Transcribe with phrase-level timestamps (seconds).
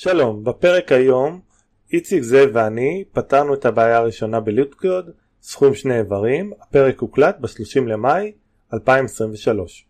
[0.00, 1.40] שלום, בפרק היום
[1.92, 5.10] איציק זאב ואני פתרנו את הבעיה הראשונה בליטקוד,
[5.42, 8.32] סכום שני איברים, הפרק הוקלט ב-30 למאי
[8.74, 9.88] 2023.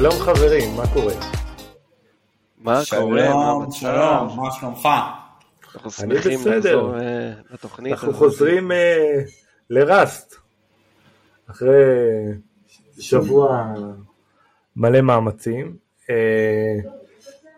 [0.00, 1.14] שלום חברים, מה קורה?
[2.58, 3.30] מה קורה?
[3.30, 4.88] מה שלום, שלום, מה שלומך?
[5.74, 6.40] אנחנו שמחים.
[6.46, 7.92] לחזור אה, לתוכנית.
[7.92, 8.12] אנחנו.
[8.12, 9.20] חוזרים אה,
[9.70, 10.36] לראסט
[11.50, 11.84] אחרי
[13.00, 13.74] שבוע
[14.76, 15.76] מלא מאמצים.
[16.10, 16.76] אה,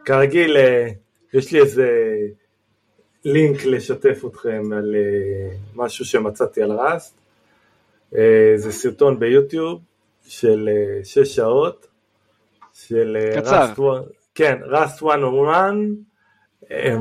[0.05, 0.57] כרגיל
[1.35, 1.89] יש לי איזה
[3.25, 4.95] לינק לשתף אתכם על
[5.75, 7.15] משהו שמצאתי על ראסט.
[8.57, 9.81] זה סרטון ביוטיוב
[10.27, 10.69] של
[11.05, 11.90] שש שעות
[12.75, 15.75] של אה, One- כן, Rust 101
[16.71, 16.97] אה,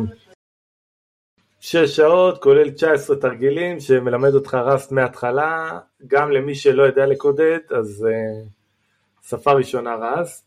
[1.60, 8.08] שש שעות, כולל 19 תרגילים, שמלמד אותך רסט מההתחלה, גם למי שלא יודע לקודד, אז
[8.08, 10.44] uh, שפה ראשונה רסט.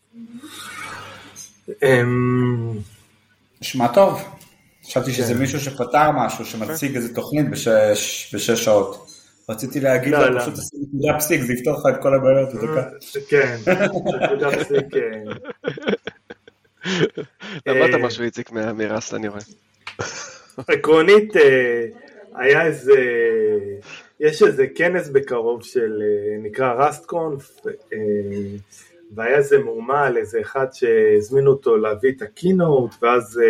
[1.69, 1.73] Um,
[3.61, 4.23] נשמע טוב.
[4.87, 5.17] חשבתי כן.
[5.17, 9.07] שזה מישהו שפתר משהו, שמציג איזה תוכנית בשש בשש שעות.
[9.49, 10.41] רציתי להגיד לא, לו, לא.
[10.41, 12.91] פשוט תשים נקודה פסיק, זה יפתור לך את כל הבעיות בדקה.
[13.29, 13.57] כן,
[14.23, 15.25] נקודה פסיק, כן.
[17.67, 19.41] למדת אה, משהו איציק מרסט אני רואה.
[20.69, 21.87] עקרונית אה,
[22.35, 23.01] היה איזה,
[24.21, 27.99] יש איזה כנס בקרוב של אה, נקרא רסטקונף, אה,
[29.15, 33.41] והיה איזה מהומה על איזה אחד שהזמינו אותו להביא את הקינוט, ואז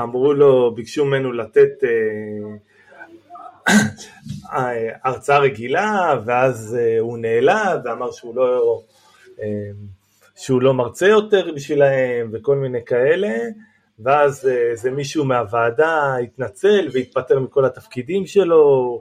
[0.00, 1.70] אמרו לו, ביקשו ממנו לתת
[5.04, 8.80] הרצאה רגילה, ואז אה, הוא נעלב ואמר שהוא לא,
[9.42, 9.46] אה,
[10.36, 13.38] שהוא לא מרצה יותר בשבילהם וכל מיני כאלה,
[13.98, 19.00] ואז אה, איזה מישהו מהוועדה התנצל והתפטר מכל התפקידים שלו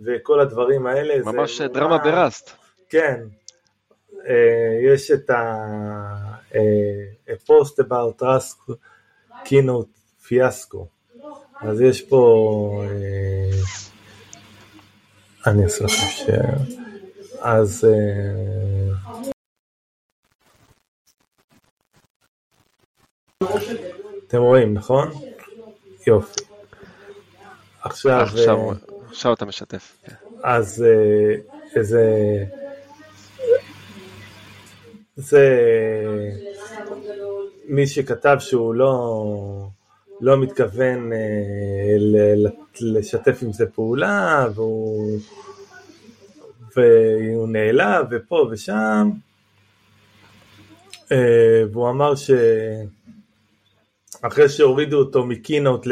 [0.00, 1.14] וכל הדברים האלה.
[1.22, 2.50] זה ממש נורא- דרמה ברסט.
[2.88, 3.20] כן,
[4.28, 4.34] אה,
[4.94, 5.54] יש את ה...
[6.54, 6.60] אה,
[7.34, 8.72] a post about Rask
[9.44, 10.78] keynote fiasco.
[11.60, 12.82] אז יש פה...
[15.46, 16.58] אני אעשה לכם share.
[17.40, 17.84] אז...
[17.84, 19.14] אה,
[24.28, 25.10] אתם רואים, נכון?
[26.06, 26.40] יופי.
[27.82, 28.20] עכשיו...
[28.20, 28.76] עכשיו אה,
[29.08, 29.96] עכשיו אתה משתף.
[30.04, 30.14] כן.
[30.42, 31.34] אז אה,
[31.76, 32.02] איזה...
[35.16, 35.58] זה
[37.64, 39.14] מי שכתב שהוא לא,
[40.24, 41.18] לא מתכוון אה,
[42.80, 45.18] לשתף עם זה פעולה והוא,
[46.76, 49.10] והוא נעלב ופה ושם.
[51.12, 52.12] אה, והוא אמר
[54.20, 55.86] שאחרי שהורידו אותו מקינוט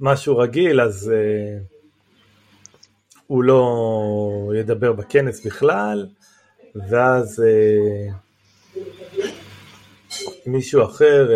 [0.00, 1.58] למשהו רגיל אז אה,
[3.26, 6.06] הוא לא ידבר בכנס בכלל,
[6.74, 7.42] ואז
[10.46, 11.28] מישהו אחר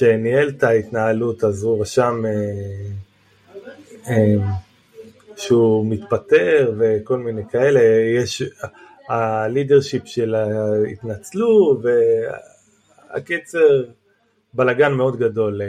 [0.00, 2.32] שניהל את ההתנהלות אז הוא רשם אה,
[4.08, 4.34] אה,
[5.36, 7.80] שהוא מתפטר וכל מיני כאלה,
[8.16, 8.42] יש,
[9.08, 10.34] הלידרשיפ של
[10.92, 11.82] התנצלו
[13.12, 13.84] והקיצר
[14.54, 15.68] בלאגן מאוד גדול אה,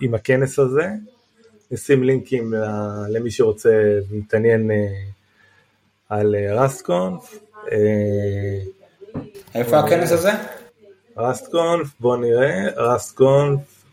[0.00, 0.86] עם הכנס הזה.
[1.70, 2.54] נשים לינקים
[3.08, 4.76] למי שרוצה ומתעניין אה,
[6.08, 7.38] על אה, רסטקונף.
[7.72, 8.58] אה,
[9.54, 10.30] איפה הכנס הזה?
[11.20, 13.84] רסטקונף, בוא נראה, רסטקונף.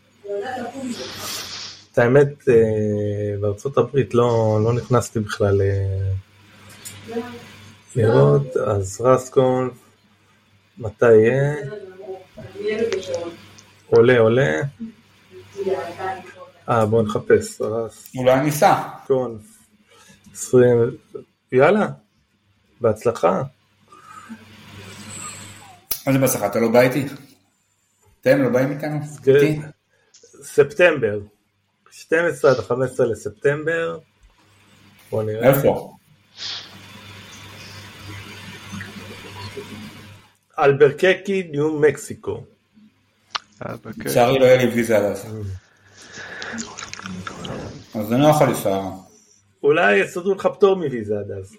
[1.92, 2.54] את האמת, אה,
[3.40, 6.12] בארצות הברית לא, לא נכנסתי בכלל אה,
[7.96, 9.72] לראות, אז רסטקונף,
[10.78, 11.54] מתי יהיה?
[13.86, 14.60] עולה, עולה.
[16.68, 18.16] אה, בוא נחפש, רסטקונף.
[18.16, 18.74] אולי ניסע.
[19.06, 19.42] קונף
[20.32, 20.96] 20,
[21.52, 21.86] יאללה,
[22.80, 23.42] בהצלחה.
[26.06, 26.46] מה זה בהצלחה?
[26.46, 27.06] אתה לא בא איתי?
[28.20, 29.00] אתם לא באים איתנו?
[29.24, 29.36] כן.
[29.36, 29.60] איתי?
[30.42, 31.18] ספטמבר,
[31.90, 33.98] 12 עד 15 לספטמבר,
[35.10, 35.48] בוא נראה.
[35.48, 35.94] איפה?
[40.58, 42.44] אלברקקי, ניו מקסיקו.
[43.96, 45.26] לצערי לא יהיה לי ויזה עד אז.
[47.94, 48.96] אני לא יכול לנסוע.
[49.62, 51.56] אולי יסדרו לך פטור מוויזה עד אז.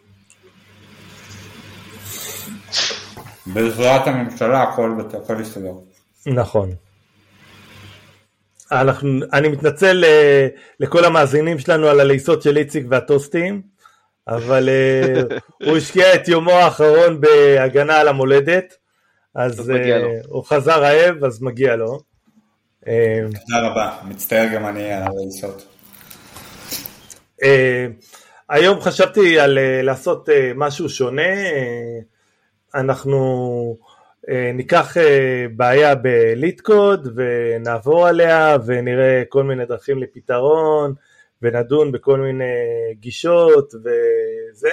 [3.46, 5.02] בעזרת הממשלה הכל
[5.42, 5.74] יסתדר.
[6.26, 6.74] נכון.
[8.72, 10.48] אנחנו, אני מתנצל אה,
[10.80, 13.62] לכל המאזינים שלנו על הלעיסות של איציק והטוסטים,
[14.28, 15.22] אבל אה,
[15.68, 18.78] הוא השקיע את יומו האחרון בהגנה על המולדת,
[19.36, 19.72] אז.
[19.72, 22.00] אה, הוא חזר רעב, אז מגיע לו.
[22.80, 25.66] תודה רבה, מצטער גם אני על הריסות.
[27.44, 27.88] אה,
[28.50, 32.00] היום חשבתי על אה, לעשות אה, משהו שונה, אה,
[32.76, 33.78] אנחנו
[34.54, 40.94] ניקח אה, בעיה בליטקוד ונעבור עליה ונראה כל מיני דרכים לפתרון
[41.42, 42.54] ונדון בכל מיני
[42.94, 44.70] גישות וזה,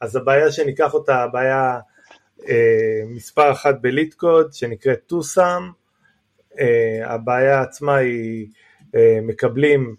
[0.00, 1.78] אז הבעיה שניקח אותה, הבעיה
[2.48, 5.70] אה, מספר אחת בליטקוד שנקראת טוסאם,
[6.58, 8.48] אה, הבעיה עצמה היא
[8.94, 9.96] אה, מקבלים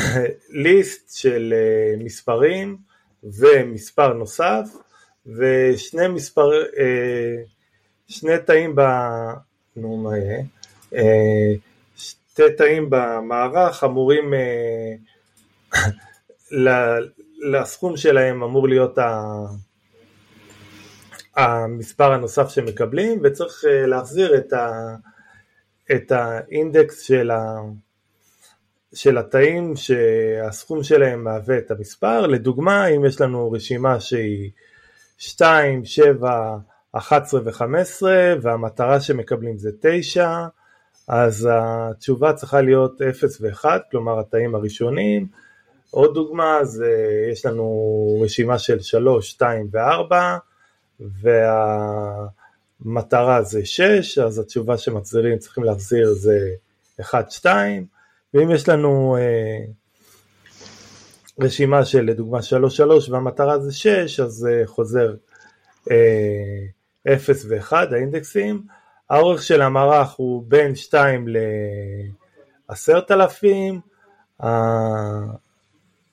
[0.64, 2.76] ליסט של אה, מספרים
[3.22, 4.68] ומספר נוסף
[5.26, 7.42] ושני מספר, אה,
[8.10, 8.80] שני תאים ב...
[10.94, 11.52] אה,
[11.96, 14.94] שתי תאים במערך אמורים, אה,
[17.52, 18.98] לסכום שלהם אמור להיות
[21.36, 24.96] המספר הנוסף שמקבלים וצריך אה, להחזיר את, ה,
[25.92, 27.56] את האינדקס של, ה,
[28.94, 32.26] של התאים שהסכום שלהם מהווה את המספר.
[32.26, 34.50] לדוגמה, אם יש לנו רשימה שהיא
[35.18, 36.58] 2, 7,
[36.92, 38.02] 11 ו-15
[38.42, 40.46] והמטרה שמקבלים זה 9,
[41.08, 45.26] אז התשובה צריכה להיות 0 ו-1, כלומר התאים הראשונים.
[45.90, 46.94] עוד דוגמה, זה,
[47.32, 50.14] יש לנו רשימה של 3, 2 ו-4,
[52.80, 56.50] והמטרה זה 6, אז התשובה שמחזירים צריכים להחזיר זה
[57.00, 57.86] 1, 2,
[58.34, 59.58] ואם יש לנו אה,
[61.40, 65.14] רשימה של לדוגמה 3, 3 והמטרה זה 6, אז אה, חוזר
[65.90, 65.96] אה,
[67.08, 68.62] 0 ו-1 האינדקסים.
[69.10, 73.44] האורך של המערך הוא בין 2 ל-10,000,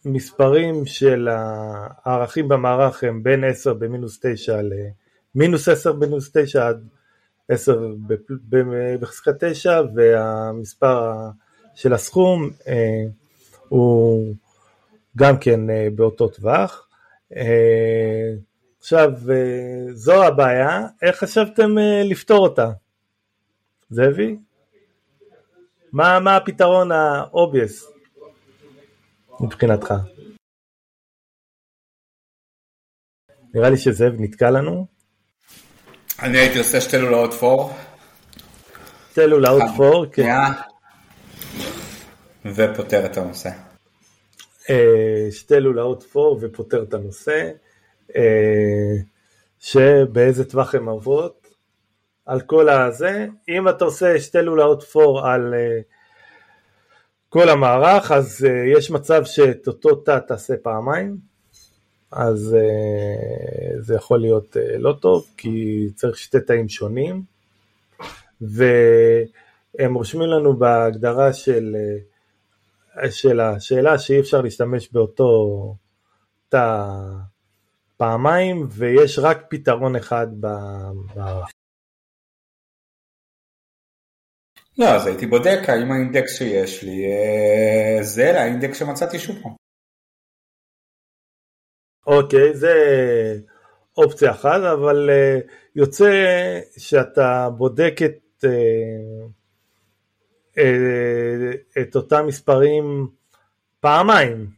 [0.05, 4.59] המספרים של הערכים במערך הם בין 10 במינוס 9
[5.35, 6.87] למינוס 10 במינוס 9 עד
[7.49, 11.11] 10 בפ- ב- בחזקת 9 והמספר
[11.75, 13.03] של הסכום אה,
[13.69, 14.33] הוא
[15.17, 16.87] גם כן אה, באותו טווח.
[18.87, 22.69] עכשיו אה, זו הבעיה, איך חשבתם אה, לפתור אותה?
[23.89, 24.37] זאבי?
[25.91, 27.85] מה, מה הפתרון ה-obvious
[29.39, 29.93] מבחינתך?
[33.53, 34.87] נראה לי שזאב נתקע לנו.
[36.21, 37.73] אני הייתי עושה שתי לולאות פור.
[39.13, 40.31] תלו לאוט פור, כן.
[42.45, 43.49] ופותר את הנושא.
[44.69, 47.51] אה, שתי לולאות פור ופותר את הנושא,
[49.59, 51.47] שבאיזה טווח הן עוברות,
[52.25, 55.79] על כל הזה, אם אתה עושה שתי לולאות פור על אה,
[57.29, 61.17] כל המערך, אז אה, יש מצב שאת אותו תא תעשה פעמיים,
[62.11, 67.23] אז אה, זה יכול להיות אה, לא טוב, כי צריך שתי תאים שונים,
[68.41, 75.75] והם רושמים לנו בהגדרה של אה, של השאלה שאי אפשר להשתמש באותו
[76.49, 76.87] תא
[77.97, 81.51] פעמיים ויש רק פתרון אחד במערך.
[84.77, 89.53] לא, אז הייתי בודק האם האינדקס שיש לי אה, זה לאינדקס שמצאתי שוב פעם.
[92.07, 92.73] אוקיי, זה
[93.97, 95.39] אופציה אחת, אבל אה,
[95.75, 96.11] יוצא
[96.77, 98.45] שאתה בודק את,
[100.57, 103.07] אה, את אותם מספרים
[103.79, 104.49] פעמיים,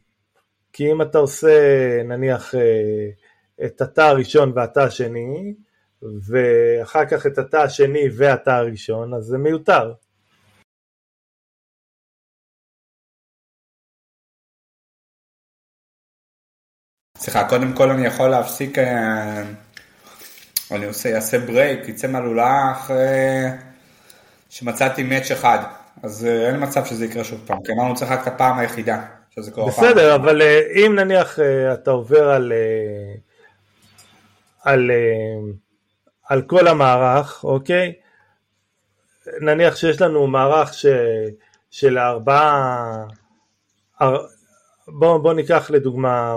[0.72, 1.48] כי אם אתה עושה
[2.04, 2.54] נניח
[3.64, 5.54] את התא הראשון והתא השני,
[6.02, 9.92] ואחר כך את התא השני והתא הראשון, אז זה מיותר.
[17.16, 19.42] סליחה, קודם כל אני יכול להפסיק, אה,
[20.70, 22.96] אני עושה, אעשה ברייק, יצא מהלולה אחרי
[24.50, 25.58] שמצאתי מאץ' אחד,
[26.02, 29.04] אז אה, אין מצב שזה יקרה שוב פעם, כי אמרנו צריך רק את הפעם היחידה,
[29.30, 29.84] שזה קורה פעם.
[29.84, 31.38] בסדר, אבל אה, אם נניח
[31.72, 32.52] אתה עובר על,
[34.62, 35.52] על, אה,
[36.28, 37.92] על כל המערך, אוקיי?
[39.40, 40.86] נניח שיש לנו מערך ש,
[41.70, 43.04] של ארבעה,
[44.02, 44.26] אר,
[44.88, 46.36] בוא, בוא ניקח לדוגמה,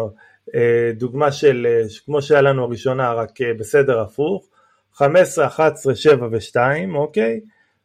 [0.55, 4.47] אה, דוגמה של, אה, כמו שהיה לנו הראשונה, רק בסדר הפוך,
[4.93, 6.57] 15, 11, 7 ו-2,
[6.95, 7.39] אוקיי?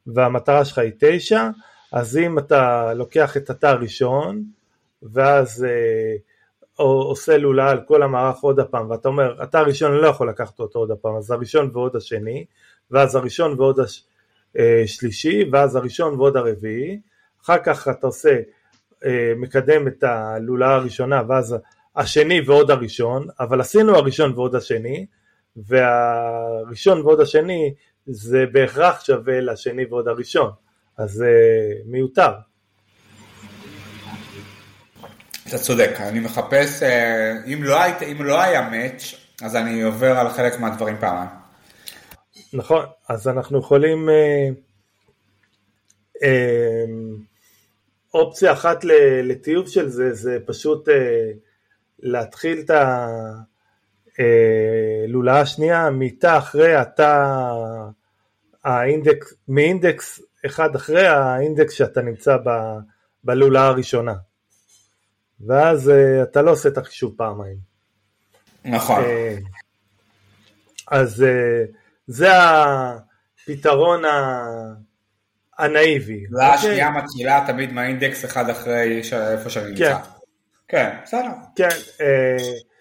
[0.07, 1.49] והמטרה שלך היא 9,
[1.93, 4.43] אז אם אתה לוקח את התא הראשון,
[5.03, 5.67] ואז
[6.85, 10.61] עושה לולה על כל המערך עוד הפעם, ואתה אומר, התא הראשון אני לא יכול לקחת
[10.61, 12.45] אותו עוד הפעם, אז הראשון ועוד השני,
[12.91, 13.81] ואז הראשון ועוד
[14.57, 17.01] השלישי, ואז הראשון ועוד הרביעי,
[17.43, 18.41] אחר כך אתה עושה,
[19.05, 21.57] אה, מקדם את הלולאה הראשונה ואז
[21.97, 25.07] השני ועוד הראשון, אבל עשינו הראשון ועוד השני,
[25.57, 27.75] והראשון ועוד השני
[28.07, 30.51] זה בהכרח שווה לשני ועוד הראשון,
[30.99, 31.33] אז זה
[31.87, 32.33] מיותר.
[35.49, 40.19] אתה צודק, אני מחפש, אה, אם לא, היית, אם לא היה מאץ', אז אני עובר
[40.19, 41.29] על חלק מהדברים פעמיים.
[42.53, 44.49] נכון, אז אנחנו יכולים אה,
[46.23, 46.85] אה,
[48.15, 48.85] אופציה אחת
[49.23, 51.31] לטיוב של זה, זה פשוט אה,
[51.99, 52.71] להתחיל את
[54.19, 57.51] הלולאה אה, השנייה מתא אחרי התא
[58.65, 62.51] האינדקס, מאינדקס אחד אחרי האינדקס שאתה נמצא ב,
[63.25, 64.15] בלולאה הראשונה.
[65.47, 67.57] ואז uh, אתה לא עושה את החישוב פעמיים.
[68.65, 69.05] נכון.
[69.05, 69.07] Uh,
[70.91, 71.73] אז uh,
[72.07, 74.03] זה הפתרון
[75.59, 76.25] הנאיבי.
[76.31, 76.91] זה אוקיי?
[76.91, 79.01] מתחילה תמיד מהאינדקס אחד אחרי
[79.33, 79.99] איפה שאני נמצא.
[79.99, 80.11] כן,
[80.69, 81.31] כן בסדר.
[81.57, 81.69] כן.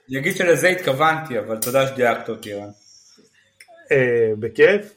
[0.09, 2.69] אני אגיד שלזה התכוונתי, אבל תודה שדייקת אותי, רן.
[4.39, 4.93] בכיף.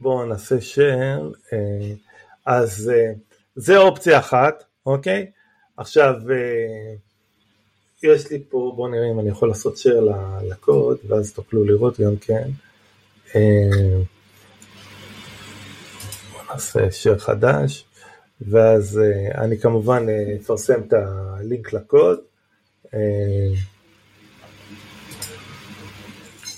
[0.00, 1.54] בואו נעשה share.
[2.46, 2.92] אז
[3.56, 5.30] זה אופציה אחת, אוקיי?
[5.78, 6.14] עכשיו,
[8.02, 12.16] יש לי פה, בואו נראה אם אני יכול לעשות share לקוד, ואז תוכלו לראות גם
[12.16, 12.50] כן.
[16.32, 17.84] בואו נעשה share חדש,
[18.40, 19.00] ואז
[19.34, 20.06] אני כמובן
[20.40, 22.18] אפרסם את הלינק לקוד.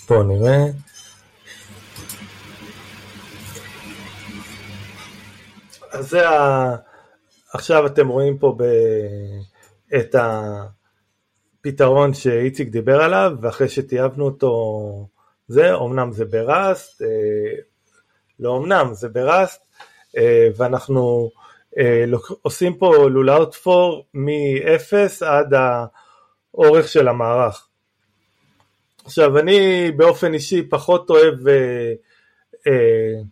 [0.09, 0.65] בואו נראה.
[5.91, 6.90] אז זה ה...
[7.53, 8.65] עכשיו אתם רואים פה ב...
[9.97, 10.15] את
[11.61, 15.09] הפתרון שאיציק דיבר עליו, ואחרי שטייבנו אותו,
[15.49, 17.09] זה, אמנם זה בראסט, אה,
[18.41, 19.67] לא אמנם, זה בראסט,
[20.17, 21.31] אה, ואנחנו
[21.79, 22.05] אה,
[22.43, 27.67] עושים פה לולאות פור מ-0 עד האורך של המערך.
[29.05, 31.93] עכשיו, אני באופן אישי פחות אוהב אה,
[32.67, 33.23] אה,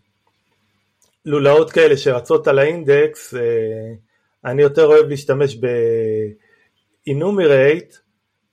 [1.25, 3.94] לולאות כאלה שרצות על האינדקס, אה,
[4.45, 7.97] אני יותר אוהב להשתמש ב-enumerate,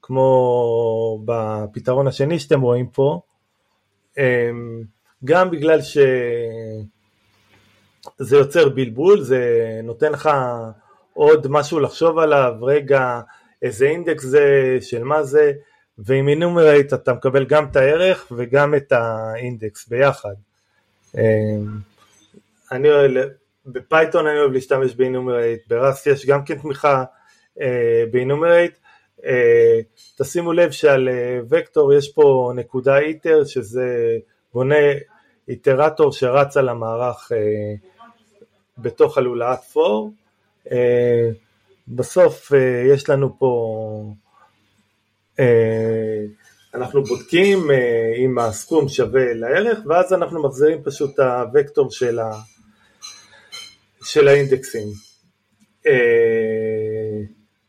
[0.02, 3.22] כמו בפתרון השני שאתם רואים פה,
[4.18, 4.84] אמ,
[5.26, 6.06] גם בגלל שזה
[8.38, 9.42] יוצר בלבול, זה
[9.84, 10.30] נותן לך
[11.14, 13.22] עוד משהו לחשוב עליו, רגע,
[13.62, 15.52] איזה אינדקס זה, של מה זה,
[15.98, 20.34] ועם enumerate אתה מקבל גם את הערך וגם את האינדקס ביחד.
[21.18, 21.78] אמ,
[22.72, 22.88] אני
[23.66, 27.04] בפייתון אני אוהב להשתמש ב enumerate, ב Rust יש גם כן תמיכה
[27.62, 28.78] אה, ב enumerate,
[29.26, 29.80] אה,
[30.18, 34.18] תשימו לב שעל אה, וקטור יש פה נקודה iter שזה
[34.54, 34.76] בונה
[35.48, 37.74] iterator שרץ על המערך אה,
[38.78, 40.12] בתוך הלולאת for,
[40.72, 41.30] אה,
[41.88, 44.14] בסוף אה, יש לנו פה,
[45.40, 46.22] אה,
[46.74, 52.32] אנחנו בודקים אה, אם הסכום שווה לערך ואז אנחנו מחזירים פשוט את הוקטור של ה...
[54.06, 54.88] של האינדקסים.
[55.88, 57.22] אה,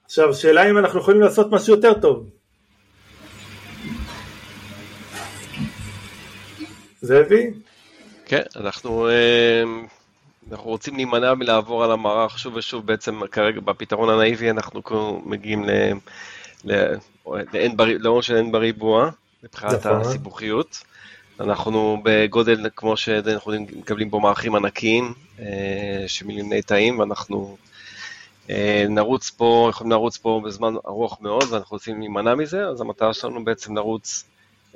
[0.05, 2.31] עכשיו, שאלה אם אנחנו יכולים לעשות משהו יותר טוב.
[7.01, 7.51] זאבי?
[8.27, 9.63] כן, אנחנו, אה,
[10.51, 14.83] אנחנו רוצים להימנע מלעבור על המערך שוב ושוב, בעצם כרגע בפתרון הנאיבי אנחנו
[15.25, 15.65] מגיעים
[17.75, 19.11] לעון של n בריבוע,
[19.43, 20.01] מבחינת נכון.
[20.01, 20.85] הסיבוכיות.
[21.41, 27.57] אנחנו בגודל כמו שאנחנו מקבלים בו מערכים ענקיים אה, של מיליוני תאים, ואנחנו
[28.51, 33.15] אה, נרוץ פה, יכולים לרוץ פה בזמן ארוך מאוד, ואנחנו רוצים להימנע מזה, אז המטרה
[33.15, 34.25] שלנו בעצם לרוץ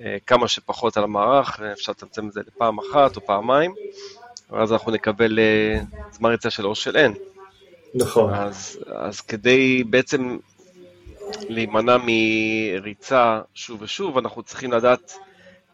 [0.01, 3.75] אה, כמה שפחות על המערך, אפשר לצמצם את זה לפעם אחת או פעמיים,
[4.51, 5.39] ואז אנחנו נקבל
[6.13, 7.19] זמן ריצה של אור של N.
[7.95, 8.35] נכון.
[8.35, 10.37] אז, אז כדי בעצם
[11.49, 15.13] להימנע מריצה שוב ושוב, אנחנו צריכים לדעת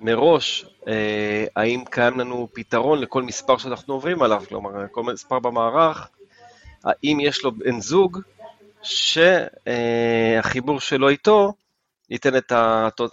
[0.01, 6.09] מראש אה, האם קיים לנו פתרון לכל מספר שאנחנו עוברים עליו, כלומר, כל מספר במערך,
[6.85, 8.21] האם יש לו בן זוג
[8.83, 11.53] שהחיבור שלו איתו
[12.11, 12.37] ייתן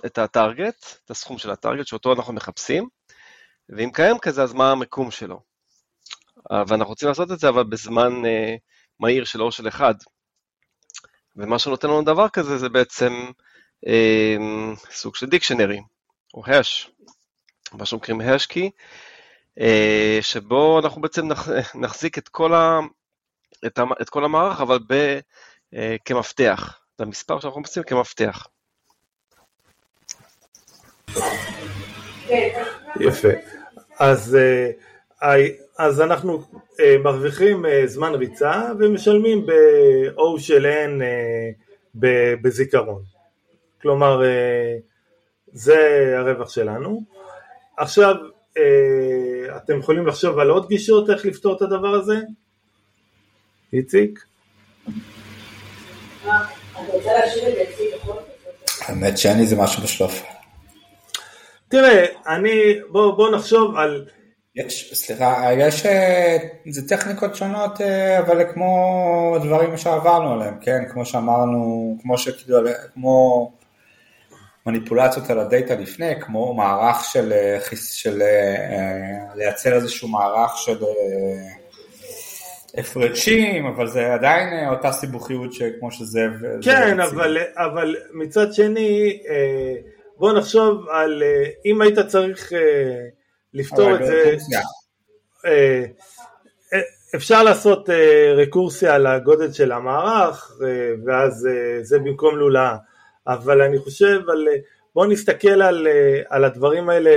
[0.06, 2.88] את הטארגט, את הסכום של הטארגט שאותו אנחנו מחפשים,
[3.70, 5.40] ואם קיים כזה, אז מה המיקום שלו.
[6.52, 8.56] אה, ואנחנו רוצים לעשות את זה, אבל בזמן אה,
[9.00, 9.96] מהיר של אור של אחד.
[11.36, 13.14] ומה שנותן לנו דבר כזה זה בעצם
[13.88, 14.36] אה,
[14.92, 15.80] סוג של דיקשנרי.
[16.34, 16.90] או hash,
[17.74, 18.70] מה שנקראים key,
[19.60, 21.28] אה, שבו אנחנו בעצם
[21.76, 22.80] נחזיק את כל, ה,
[23.66, 25.20] את, ה, את כל המערך, אבל ב,
[25.74, 28.48] אה, כמפתח, את המספר שאנחנו מוצאים כמפתח.
[33.00, 33.30] יפה.
[34.00, 34.36] אז,
[35.22, 35.48] אה,
[35.78, 36.44] אז אנחנו
[37.04, 41.04] מרוויחים זמן ריצה ומשלמים ב-O של N
[42.42, 43.04] בזיכרון.
[43.82, 44.22] כלומר,
[45.54, 47.02] זה הרווח שלנו.
[47.78, 48.16] עכשיו,
[49.56, 52.16] אתם יכולים לחשוב על עוד גישות איך לפתור את הדבר הזה?
[53.74, 54.20] איציק?
[58.82, 60.24] האמת שאין לי זה משהו בשלוף.
[61.68, 62.52] תראה, אני,
[62.90, 64.06] בוא, בוא נחשוב על
[64.56, 66.38] יש, סליחה, יש, אה,
[66.70, 72.60] זה טכניקות שונות, אה, אבל כמו דברים שעברנו עליהם, כן, כמו שאמרנו, כמו שכאילו,
[72.94, 73.52] כמו
[74.66, 78.22] מניפולציות על הדאטה לפני, כמו מערך של, אה, של
[79.36, 80.78] לייצר איזשהו מערך של
[82.78, 86.22] הפרשים, אבל זה עדיין אותה סיבוכיות כמו שזה.
[86.62, 89.20] כן, אבל, אבל מצד שני,
[90.18, 91.24] בוא נחשוב על
[91.66, 92.52] אם היית צריך
[93.54, 94.36] לפתור את זה,
[95.46, 95.86] אה,
[96.74, 96.80] אה,
[97.16, 100.52] אפשר לעשות אה, רקורסיה על הגודל של המערך
[101.06, 101.50] ואז
[101.82, 102.76] זה במקום לולאה,
[103.28, 104.48] אבל אני חושב על,
[104.96, 105.88] בואו נסתכל על,
[106.30, 107.12] על הדברים האלה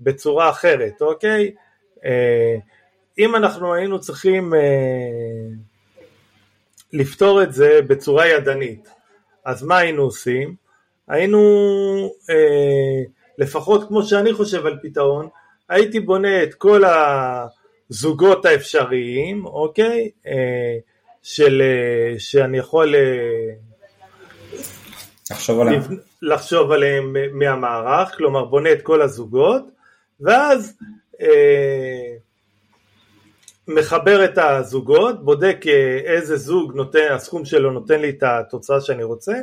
[0.00, 1.54] בצורה אחרת, אוקיי?
[3.18, 4.52] אם אנחנו היינו צריכים
[6.92, 8.88] לפתור את זה בצורה ידנית,
[9.44, 10.54] אז מה היינו עושים?
[11.08, 11.40] היינו
[13.38, 15.28] לפחות כמו שאני חושב על פתרון,
[15.68, 16.82] הייתי בונה את כל
[17.90, 20.10] הזוגות האפשריים, אוקיי?
[20.26, 20.76] אה,
[21.22, 23.00] של, אה, שאני יכול אה,
[25.30, 25.82] לחשוב עליהם.
[26.22, 29.62] לחשוב עליהם מהמערך, כלומר בונה את כל הזוגות,
[30.20, 30.76] ואז
[31.20, 32.16] אה,
[33.68, 35.64] מחבר את הזוגות, בודק
[36.04, 39.34] איזה זוג נותן, הסכום שלו נותן לי את התוצאה שאני רוצה,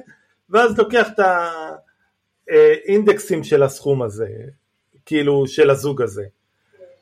[0.49, 1.51] ואז לוקח את ה...
[2.85, 4.27] אינדקסים של הסכום הזה,
[5.05, 6.23] כאילו של הזוג הזה.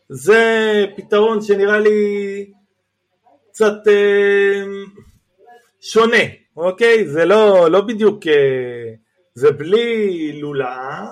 [0.09, 2.51] זה פתרון שנראה לי
[3.49, 4.63] קצת אה,
[5.81, 6.23] שונה,
[6.57, 7.07] אוקיי?
[7.07, 8.93] זה לא, לא בדיוק, אה,
[9.33, 11.11] זה בלי לולאה,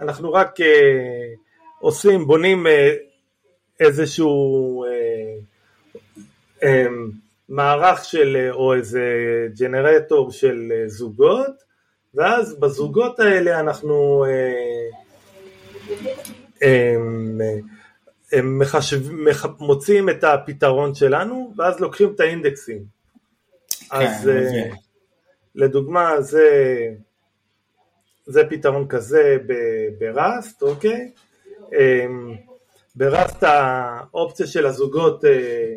[0.00, 1.32] אנחנו רק אה,
[1.80, 2.94] עושים, בונים אה,
[3.80, 4.90] איזשהו אה,
[6.62, 6.86] אה,
[7.48, 9.02] מערך של, או איזה
[9.58, 11.72] ג'נרטור של אה, זוגות,
[12.14, 14.72] ואז בזוגות האלה אנחנו אה,
[18.32, 23.01] הם מחשב, מח, מוצאים את הפתרון שלנו ואז לוקחים את האינדקסים.
[23.92, 24.70] כן, אז אה,
[25.54, 26.48] לדוגמה זה,
[28.26, 29.36] זה פתרון כזה
[29.98, 31.10] ב Rust, אוקיי?
[31.72, 32.34] אמ,
[32.94, 35.76] ב Rust האופציה של הזוגות אה,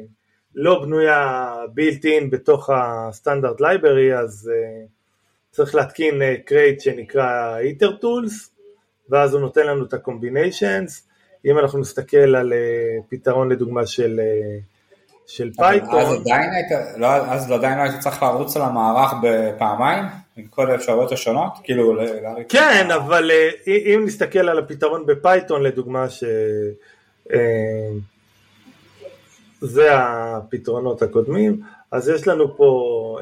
[0.55, 4.51] לא בנויה built in בתוך ה standard library אז
[5.55, 8.51] צריך להתקין crate אה, שנקרא itertools
[9.09, 11.07] ואז הוא נותן לנו את ה combinations
[11.45, 14.59] אם אנחנו נסתכל על אה, פתרון לדוגמה של, אה,
[15.27, 20.03] של פייתון אז עדיין היית, לא, אז עדיין לא היית צריך לרוץ על המערך בפעמיים?
[20.37, 21.51] עם כל האפשרויות השונות?
[21.63, 21.93] כאילו
[22.49, 23.31] כן אבל
[23.67, 26.23] אם נסתכל על הפתרון בפייתון לדוגמה ש...
[29.61, 31.61] זה הפתרונות הקודמים
[31.91, 33.19] אז יש לנו פה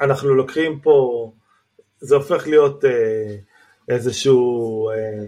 [0.00, 1.30] אנחנו לוקחים פה,
[2.00, 3.36] זה הופך להיות אה,
[3.88, 5.24] איזשהו אה,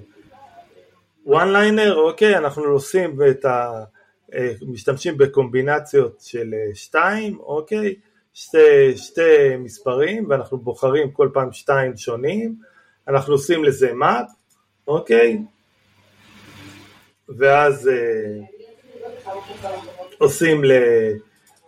[1.27, 3.85] one liner, אוקיי, אנחנו עושים את ה...
[4.35, 7.95] אה, משתמשים בקומבינציות של אה, שתיים, אוקיי,
[8.35, 12.57] שתי, שתי מספרים ואנחנו בוחרים כל פעם שתיים שונים,
[13.09, 14.33] אנחנו עושים לזה map,
[14.89, 15.43] אוקיי,
[17.29, 18.41] ואז אה,
[20.19, 20.63] עושים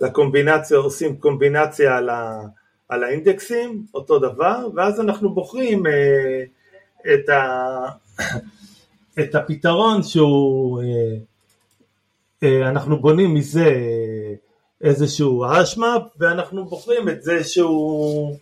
[0.00, 2.40] לקומבינציה, עושים קומבינציה על ה...
[2.88, 6.44] על האינדקסים, אותו דבר, ואז אנחנו בוחרים אה,
[7.14, 7.78] את, ה,
[9.20, 11.18] את הפתרון שהוא, אה,
[12.44, 13.74] אנחנו בונים מזה
[14.80, 18.36] איזשהו השמאפ, ואנחנו בוחרים את זה שהוא,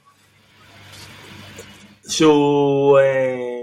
[2.08, 3.62] שהוא אה,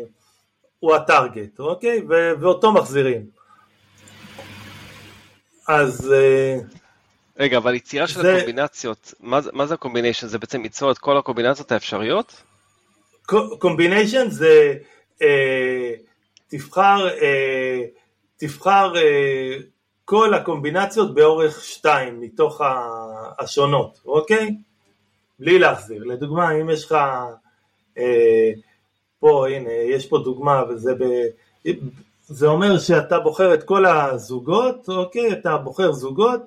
[0.80, 2.02] הוא הטארגט, אוקיי?
[2.10, 3.26] ו, ואותו מחזירים.
[5.68, 6.58] אז אה,
[7.40, 8.36] רגע, אבל יצירה של זה...
[8.36, 10.28] הקומבינציות, מה, מה זה הקומביניישן?
[10.28, 12.42] זה בעצם ליצור את כל הקומבינציות האפשריות?
[13.60, 14.74] קומביניישן זה
[15.22, 15.92] אה,
[16.48, 17.82] תבחר, אה,
[18.38, 19.58] תבחר אה,
[20.14, 22.62] כל הקומבינציות באורך שתיים מתוך
[23.40, 24.56] השונות, אוקיי?
[25.40, 26.04] בלי להחזיר.
[26.04, 26.96] לדוגמה, אם יש לך,
[27.98, 28.52] אה,
[29.20, 31.04] פה, הנה, יש פה דוגמה, וזה ב...
[32.28, 35.32] זה אומר שאתה בוחר את כל הזוגות, אוקיי?
[35.32, 36.42] אתה בוחר זוגות,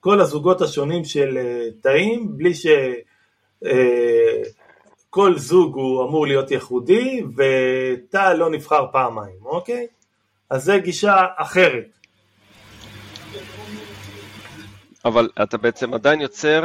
[0.00, 3.72] כל הזוגות השונים של אה, תאים, בלי שכל
[5.32, 9.86] אה, זוג הוא אמור להיות ייחודי, ותא לא נבחר פעמיים, אוקיי?
[10.50, 11.99] אז זה גישה אחרת.
[15.04, 16.64] אבל אתה בעצם עדיין יוצר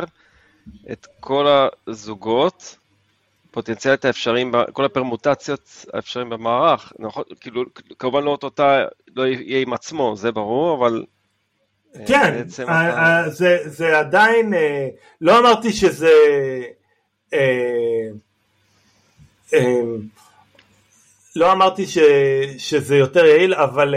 [0.92, 2.78] את כל הזוגות,
[3.52, 7.24] פוטנציאלית האפשריים, כל הפרמוטציות האפשריים במערך, נכון?
[7.40, 7.64] כאילו,
[8.00, 11.06] כמובן לא אותה, לא יהיה עם עצמו, זה ברור, אבל...
[11.96, 13.00] אה, כן, אה, אתה...
[13.00, 14.54] אה, זה, זה עדיין,
[15.22, 16.12] לא אמרתי שזה...
[21.36, 21.98] לא אמרתי ש,
[22.58, 23.96] שזה יותר יעיל, אבל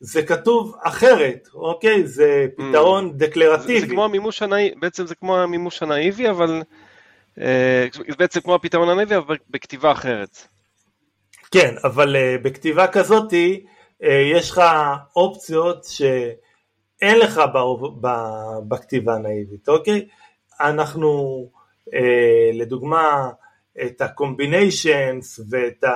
[0.00, 2.06] זה כתוב אחרת, אוקיי?
[2.06, 3.12] זה פתרון mm.
[3.12, 3.80] דקלרטיבי.
[3.80, 6.62] זה, זה כמו המימוש הנאיבי, בעצם זה כמו המימוש הנאיבי, אבל
[7.40, 7.86] אה,
[8.18, 10.46] בעצם כמו הפתרון הנאיבי, אבל בכתיבה אחרת.
[11.50, 13.66] כן, אבל אה, בכתיבה כזאתי
[14.02, 14.62] אה, יש לך
[15.16, 17.58] אופציות שאין לך ב,
[18.00, 18.08] ב,
[18.68, 20.08] בכתיבה הנאיבית, אוקיי?
[20.60, 21.50] אנחנו,
[22.52, 23.30] לדוגמה,
[23.86, 25.90] את ה-combinations ואת ה...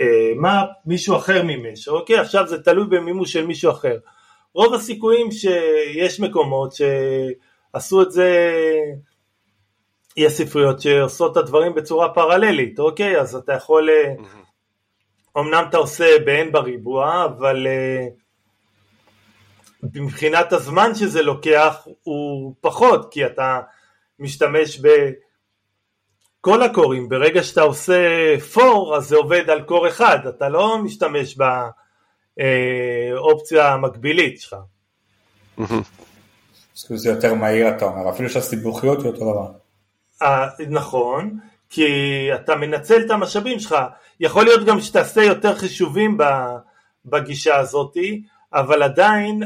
[0.00, 2.18] אה, מה מישהו אחר מימש, אוקיי?
[2.18, 3.98] עכשיו זה תלוי במימוש של מישהו אחר.
[4.54, 8.52] רוב הסיכויים שיש מקומות שעשו את זה,
[10.16, 13.20] יש ספריות שעושות את הדברים בצורה פרללית, אוקיי?
[13.20, 15.38] אז אתה יכול, mm-hmm.
[15.38, 18.06] אמנם אתה עושה ב-n בריבוע, אבל אה,
[19.94, 23.60] מבחינת הזמן שזה לוקח הוא פחות, כי אתה
[24.18, 24.88] משתמש ב...
[26.44, 27.98] כל הקורים, ברגע שאתה עושה
[28.52, 31.38] פור אז זה עובד על קור אחד, אתה לא משתמש
[32.36, 34.56] באופציה המקבילית שלך.
[36.76, 39.46] זה יותר מהיר אתה אומר, אפילו שהסיבוכיות היא אותו דבר.
[40.22, 41.38] אה, נכון,
[41.70, 41.84] כי
[42.34, 43.76] אתה מנצל את המשאבים שלך,
[44.20, 46.18] יכול להיות גם שתעשה יותר חישובים
[47.06, 49.42] בגישה הזאתי, אבל עדיין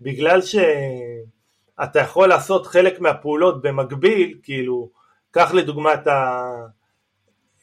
[0.00, 4.97] בגלל שאתה יכול לעשות חלק מהפעולות במקביל, כאילו
[5.30, 6.44] קח לדוגמה את ה...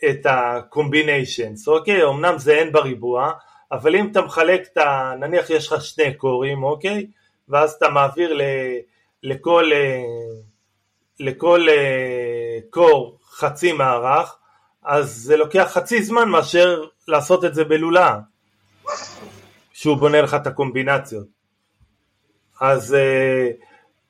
[0.10, 2.04] את ה-combinations, אוקיי?
[2.04, 3.32] אמנם זה n בריבוע,
[3.72, 5.14] אבל אם אתה מחלק את ה...
[5.20, 7.08] נניח יש לך שני קורים, אוקיי?
[7.50, 8.42] ואז אתה מעביר ל...
[9.24, 10.04] לכל, אה,
[11.20, 14.38] לכל אה, קור חצי מערך,
[14.84, 18.18] אז זה לוקח חצי זמן מאשר לעשות את זה בלולאה,
[19.74, 21.28] שהוא בונה לך את הקומבינציות.
[22.62, 23.50] אז אה,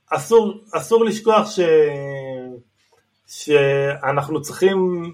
[0.10, 1.60] אסור, אסור לשכוח ש...
[3.28, 5.12] שאנחנו צריכים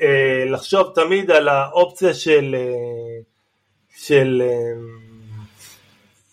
[0.00, 3.20] אה, לחשוב תמיד על האופציה של, אה,
[3.96, 4.72] של אה,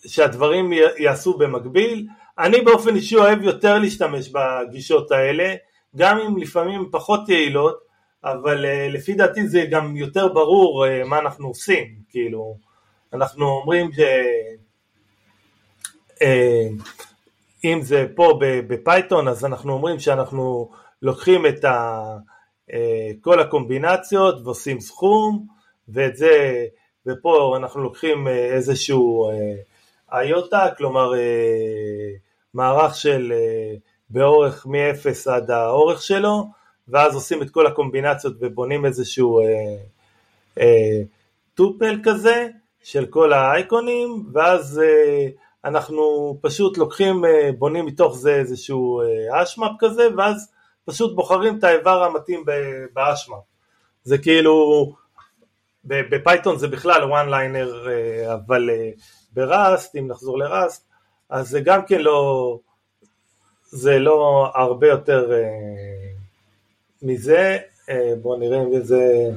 [0.08, 2.08] שהדברים יעשו במקביל.
[2.40, 5.56] אני באופן אישי אוהב יותר להשתמש בגישות האלה,
[5.96, 7.92] גם אם לפעמים פחות יעילות,
[8.24, 12.58] אבל אה, לפי דעתי זה גם יותר ברור אה, מה אנחנו עושים, כאילו,
[13.14, 14.00] אנחנו אומרים ש...
[16.22, 16.68] אה,
[17.64, 22.04] אם זה פה בפייתון אז אנחנו אומרים שאנחנו לוקחים את ה,
[22.74, 25.48] אה, כל הקומבינציות ועושים סכום
[25.90, 26.66] ואת זה,
[27.06, 31.12] ופה אנחנו לוקחים אה, איזשהו אה, איוטה, כלומר
[32.54, 33.34] מערך של
[34.10, 36.46] באורך מ-0 עד האורך שלו,
[36.88, 39.40] ואז עושים את כל הקומבינציות ובונים איזשהו
[41.56, 42.48] tuple כזה
[42.84, 44.82] של כל האיברים, ואז
[45.66, 47.24] אנחנו פשוט לוקחים,
[47.58, 49.02] בונים מתוך זה איזשהו
[49.32, 50.52] hash map כזה, ואז
[50.86, 52.46] פשוט בוחרים את האיבר המתאים
[52.94, 53.38] ב hash map.
[54.04, 54.86] זה כאילו,
[55.86, 58.92] בפייתון זה בכלל one liner, אה, אבל אה,
[59.34, 60.88] בראסט, אם נחזור לראסט,
[61.30, 62.58] אז זה גם כן לא,
[63.64, 66.12] זה לא הרבה יותר אה,
[67.02, 67.58] מזה,
[68.22, 69.30] בואו נראה אם זה,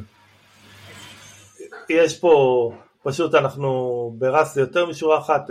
[1.88, 5.42] יש פה, פשוט אנחנו בראסט יותר משורה אחת,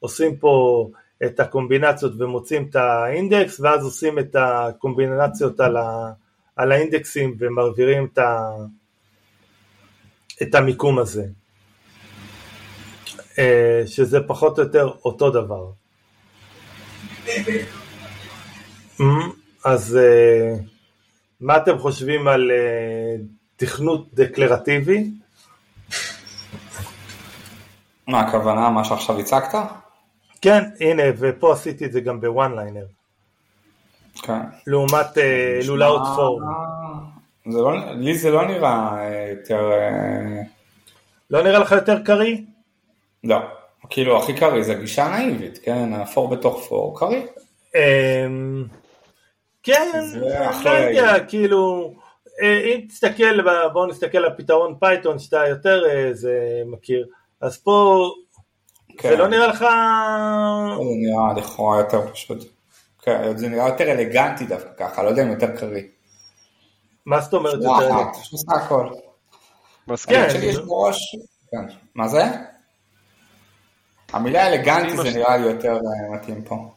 [0.00, 0.86] עושים פה
[1.26, 6.12] את הקומבינציות ומוצאים את האינדקס ואז עושים את הקומבינציות על, ה,
[6.56, 8.50] על האינדקסים ומעבירים את, ה,
[10.42, 11.26] את המיקום הזה
[13.38, 15.70] אה, שזה פחות או יותר אותו דבר
[19.64, 20.56] אז אה,
[21.40, 23.16] מה אתם חושבים על אה,
[23.56, 25.10] תכנות דקלרטיבי?
[28.08, 29.83] מה הכוונה, מה שעכשיו הצגת?
[30.44, 32.86] כן, הנה, ופה עשיתי את זה גם בוואן ליינר.
[34.22, 34.40] כן.
[34.66, 36.40] לעומת אה, לולאות פור.
[37.46, 39.72] לא, לי זה לא נראה אה, יותר...
[39.72, 40.42] אה,
[41.30, 42.36] לא נראה לך יותר קריא?
[43.24, 43.36] לא.
[43.90, 45.92] כאילו הכי קריא זה גישה נאיבית, כן?
[45.92, 47.22] ה for בתוך for, קריא.
[47.74, 48.64] אמ,
[49.62, 49.90] כן,
[50.64, 51.94] לא יודע, כאילו,
[52.42, 53.40] אם תסתכל,
[53.72, 57.06] בואו נסתכל על פתרון פייתון שאתה יותר זה מכיר,
[57.40, 58.10] אז פה
[58.98, 59.08] כן.
[59.08, 59.58] זה לא נראה לך...
[59.58, 62.38] זה נראה לכאורה יותר פשוט.
[63.02, 65.82] כן, זה נראה יותר אלגנטי דווקא ככה, לא יודע אם יותר קריא.
[67.06, 68.18] מה זאת אומרת יותר אלגנטי?
[68.32, 68.88] עושה הכל.
[69.88, 70.16] מסכים.
[70.16, 70.28] כן,
[71.50, 71.64] כן.
[71.94, 72.24] מה זה?
[74.12, 76.70] המילה אלגנטי זה נראה לי יותר אה, מתאים פה.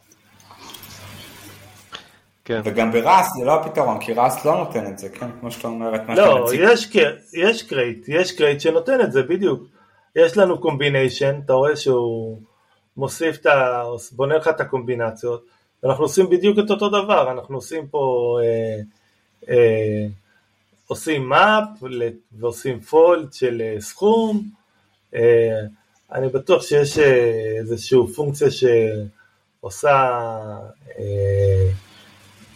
[2.44, 2.60] כן.
[2.64, 5.26] וגם ב Rust זה לא הפתרון, כי Rust לא נותן את זה, כן?
[5.40, 6.60] כמו שאתה אומר, את מה לא, שאתה מציג.
[6.72, 9.62] יש, ק- יש crate, יש crate שנותן את זה, בדיוק.
[10.16, 12.38] יש לנו combination, אתה רואה שהוא
[12.96, 13.82] מוסיף את ה...
[14.12, 15.44] בונה לך את הקומבינציות,
[15.82, 18.80] ואנחנו עושים בדיוק את אותו דבר, אנחנו עושים פה, אה,
[19.48, 20.06] אה,
[20.86, 21.84] עושים map
[22.32, 24.48] ועושים פולד של אה, סכום,
[25.14, 25.60] אה,
[26.12, 29.90] אני בטוח שיש אה, איזושהי פונקציה שעושה
[30.98, 31.70] אה,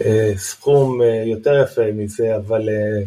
[0.04, 3.02] אה, סכום אה, יותר יפה מזה, אבל אה,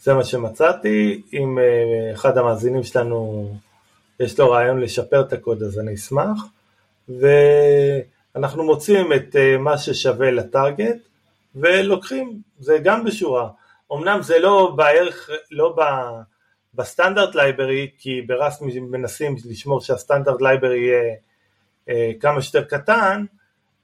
[0.00, 1.22] זה מה שמצאתי.
[1.32, 3.50] אם אה, אחד המאזינים שלנו
[4.20, 6.38] יש לו רעיון לשפר את הקוד אז אני אשמח.
[7.08, 10.96] ואנחנו מוצאים את אה, מה ששווה ל target
[11.54, 13.48] ולוקחים, זה גם בשורה.
[13.92, 15.80] אמנם זה לא בערך, לא ב...
[16.74, 21.14] ב standard library, כי ב Rust מנסים לשמור שה standard library יהיה
[21.88, 23.24] אה, כמה שיותר קטן,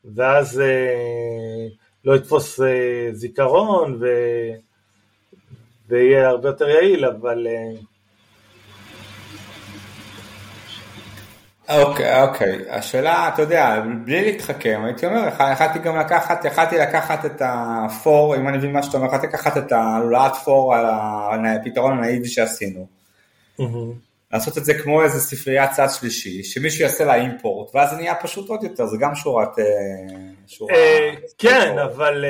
[0.05, 1.67] ואז אה,
[2.05, 4.07] לא יתפוס אה, זיכרון ו...
[5.89, 7.81] ויהיה הרבה יותר יעיל, אבל אה,
[11.83, 12.59] אוקיי, אוקיי.
[12.71, 18.37] השאלה, אתה יודע, בלי להתחכם, הייתי אומר, יכ- יכלתי גם לקחת, יכלתי לקחת את הפור,
[18.37, 20.87] אם אני מבין מה שאתה אומר, יכלתי לקחת את הלולאת פור על
[21.47, 22.87] הפתרון הנאיבי שעשינו.
[24.33, 28.15] לעשות את זה כמו איזה ספריית צד שלישי, שמישהו יעשה לה אימפורט, ואז זה נהיה
[28.15, 29.59] פשוט עוד יותר, זה גם שורת...
[29.59, 29.65] אה.
[30.71, 32.25] אה, כן, אבל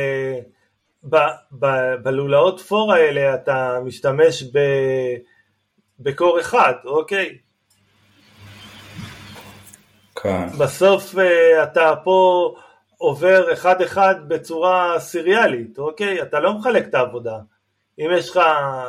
[1.10, 5.16] ב- ב- בלולאות פור האלה אתה משתמש ב-
[6.00, 7.38] בקור אחד, אוקיי?
[10.22, 10.48] כן.
[10.58, 12.54] בסוף אה, אתה פה
[12.98, 16.22] עובר אחד אחד בצורה סיריאלית, אוקיי?
[16.22, 17.38] אתה לא מחלק את העבודה.
[17.98, 18.40] אם יש לך,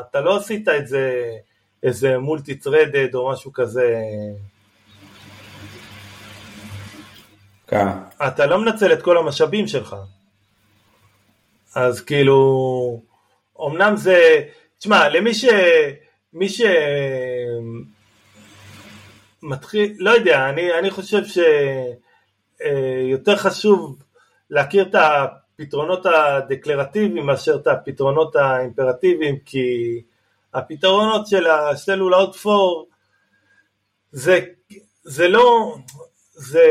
[0.10, 1.24] אתה לא עשית את זה
[1.84, 4.02] איזה מולטי טרדד או משהו כזה,
[7.68, 7.88] כן.
[8.28, 9.96] אתה לא מנצל את כל המשאבים שלך.
[11.78, 13.02] אז כאילו,
[13.66, 14.42] אמנם זה,
[14.80, 15.46] תשמע, למי ש...
[16.34, 16.62] מי ש...
[19.44, 21.22] מתחיל, לא יודע, אני, אני חושב
[22.60, 24.04] שיותר חשוב
[24.50, 30.02] להכיר את הפתרונות הדקלרטיביים מאשר את הפתרונות האימפרטיביים, כי
[30.54, 32.88] הפתרונות של השתי לולאות פור
[34.12, 34.40] זה,
[35.04, 35.78] זה לא,
[36.34, 36.68] זה,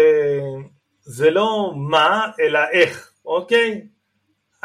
[1.02, 3.86] זה לא מה, אלא איך, אוקיי?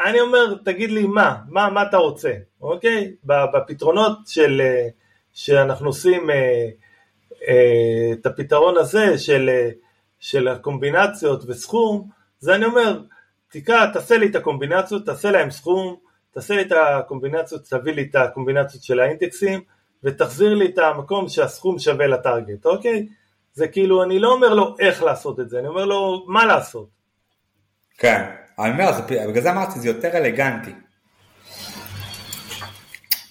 [0.06, 3.14] אני אומר, תגיד לי מה, מה, מה אתה רוצה, אוקיי?
[3.24, 4.88] בפתרונות של, אה,
[5.32, 6.68] שאנחנו עושים אה,
[7.48, 9.70] אה, את הפתרון הזה של, אה,
[10.20, 13.00] של הקומבינציות וסכום, זה אני אומר,
[13.50, 15.96] תיקח, תעשה לי את הקומבינציות, תעשה להם סכום,
[16.30, 19.60] תעשה לי את הקומבינציות, תביא לי את הקומבינציות של האינדקסים,
[20.04, 23.06] ותחזיר לי את המקום שהסכום שווה לטארגט, אוקיי?
[23.52, 26.88] זה כאילו, אני לא אומר לו איך לעשות את זה, אני אומר לו מה לעשות.
[27.98, 28.41] כן.
[28.58, 28.90] אני אומר,
[29.28, 30.70] בגלל זה אמרתי, זה יותר אלגנטי.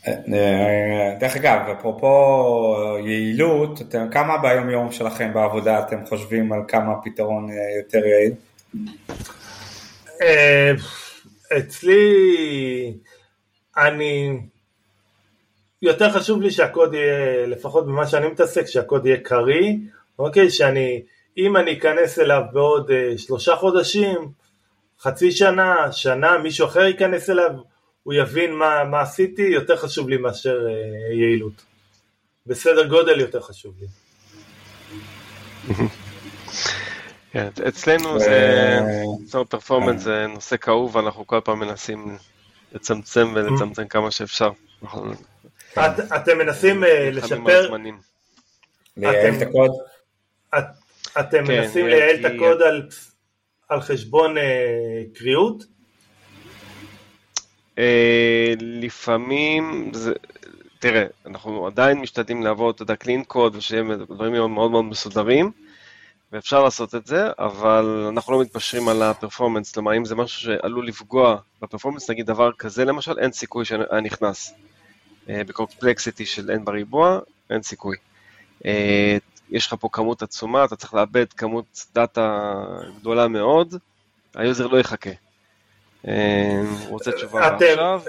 [0.07, 6.93] אה, דרך אגב, אפרופו יעילות, אתם, כמה ביום יום שלכם בעבודה אתם חושבים על כמה
[7.03, 8.33] פתרון אה, יותר יעיל?
[10.21, 10.71] אה,
[11.57, 12.93] אצלי,
[13.77, 14.39] אני,
[15.81, 19.73] יותר חשוב לי שהקוד יהיה, לפחות במה שאני מתעסק, שהקוד יהיה קריא,
[20.19, 20.49] אוקיי?
[20.49, 21.01] שאני,
[21.37, 24.40] אם אני אכנס אליו בעוד אה, שלושה חודשים,
[25.01, 27.51] חצי שנה, שנה, מישהו אחר ייכנס אליו,
[28.03, 31.53] הוא יבין מה, מה עשיתי, יותר חשוב לי מאשר אה, יעילות.
[32.47, 33.87] בסדר גודל יותר חשוב לי.
[37.31, 38.79] כן, אצלנו זה,
[39.25, 42.17] אצלנו פרפורמנס זה נושא כאוב, ואנחנו כל פעם מנסים
[42.71, 44.51] לצמצם ולצמצם כמה שאפשר.
[44.83, 45.11] אנחנו
[45.73, 47.99] את, אתם מנסים אה, לשפר, זמנים.
[48.97, 49.71] לייעל את הקוד?
[50.57, 50.63] את,
[51.19, 52.89] אתם כן, מנסים לייעל את הקוד על,
[53.71, 55.63] על חשבון אה, קריאות?
[57.77, 60.13] אה, לפעמים, זה,
[60.79, 65.51] תראה, אנחנו עדיין משתדלים לעבוד, אתה יודע, קלין קוד, ושדברים יהיו מאוד מאוד מסודרים,
[66.31, 70.41] ואפשר לעשות את זה, אבל אנחנו לא מתפשרים על ה performance, כלומר, אם זה משהו
[70.41, 74.53] שעלול לפגוע ב performance, נגיד דבר כזה למשל, אין סיכוי שהיה נכנס.
[75.29, 77.97] אה, ב complexity של n בריבוע, אין סיכוי.
[79.51, 82.51] יש לך פה כמות עצומה, אתה צריך לעבד כמות data
[82.99, 83.75] גדולה מאוד,
[84.35, 85.09] ה user לא יחכה.
[86.07, 88.01] אה, הוא רוצה תשובה עכשיו,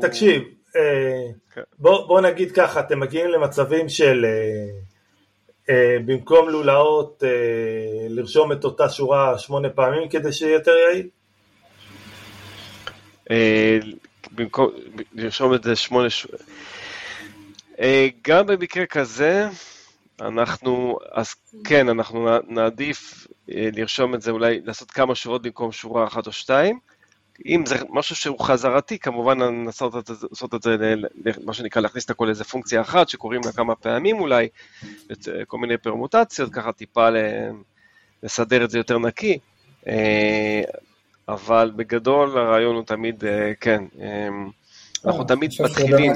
[0.00, 0.42] תקשיב,
[0.76, 1.60] אה, כן.
[1.78, 4.26] בוא, נגיד ככה, אתם מגיעים למצבים של
[5.68, 7.22] אה, במקום לולאות
[8.08, 11.08] לרשום את אותה שורה שמונה פעמים כדי שיהיה יותר יעיל?
[14.32, 14.70] במקום
[15.14, 16.26] לרשום את זה שמונה ש...
[18.22, 19.48] גם במקרה כזה,
[20.20, 26.06] אנחנו, אז כן, אנחנו נעדיף אה, לרשום את זה, אולי לעשות כמה שורות במקום שורה
[26.06, 26.78] אחת או שתיים.
[27.46, 29.38] אם זה משהו שהוא חזרתי, כמובן
[29.98, 30.76] את, לעשות את זה,
[31.44, 34.48] מה שנקרא, להכניס את הכל לאיזה פונקציה אחת, שקוראים לה כמה פעמים אולי,
[35.46, 37.08] כל מיני פרמוטציות, ככה טיפה
[38.22, 39.38] לסדר את זה יותר נקי.
[39.86, 40.62] אה,
[41.28, 43.84] אבל בגדול הרעיון הוא תמיד, אה, כן,
[45.06, 46.12] אנחנו תמיד מתחילים,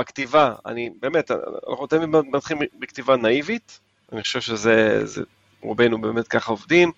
[0.00, 1.30] בכתיבה, אני באמת,
[1.70, 3.80] אנחנו תמיד מתחילים בכתיבה נאיבית,
[4.12, 5.22] אני חושב שזה, זה,
[5.60, 6.92] רובנו באמת ככה עובדים,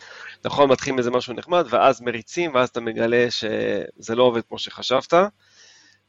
[0.45, 5.15] נכון, מתחילים איזה משהו נחמד, ואז מריצים, ואז אתה מגלה שזה לא עובד כמו שחשבת,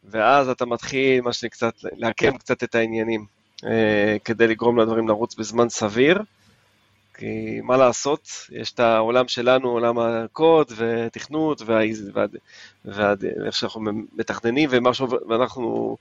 [0.03, 3.25] ואז אתה מתחיל, מה שנקרא, לעקם קצת את העניינים,
[3.65, 6.19] אה, כדי לגרום לדברים לרוץ בזמן סביר.
[7.17, 11.62] כי מה לעשות, יש את העולם שלנו, עולם הקוד ותכנות
[12.86, 13.82] ואיך שאנחנו
[14.13, 15.97] מתכננים ומשהו, ואנחנו,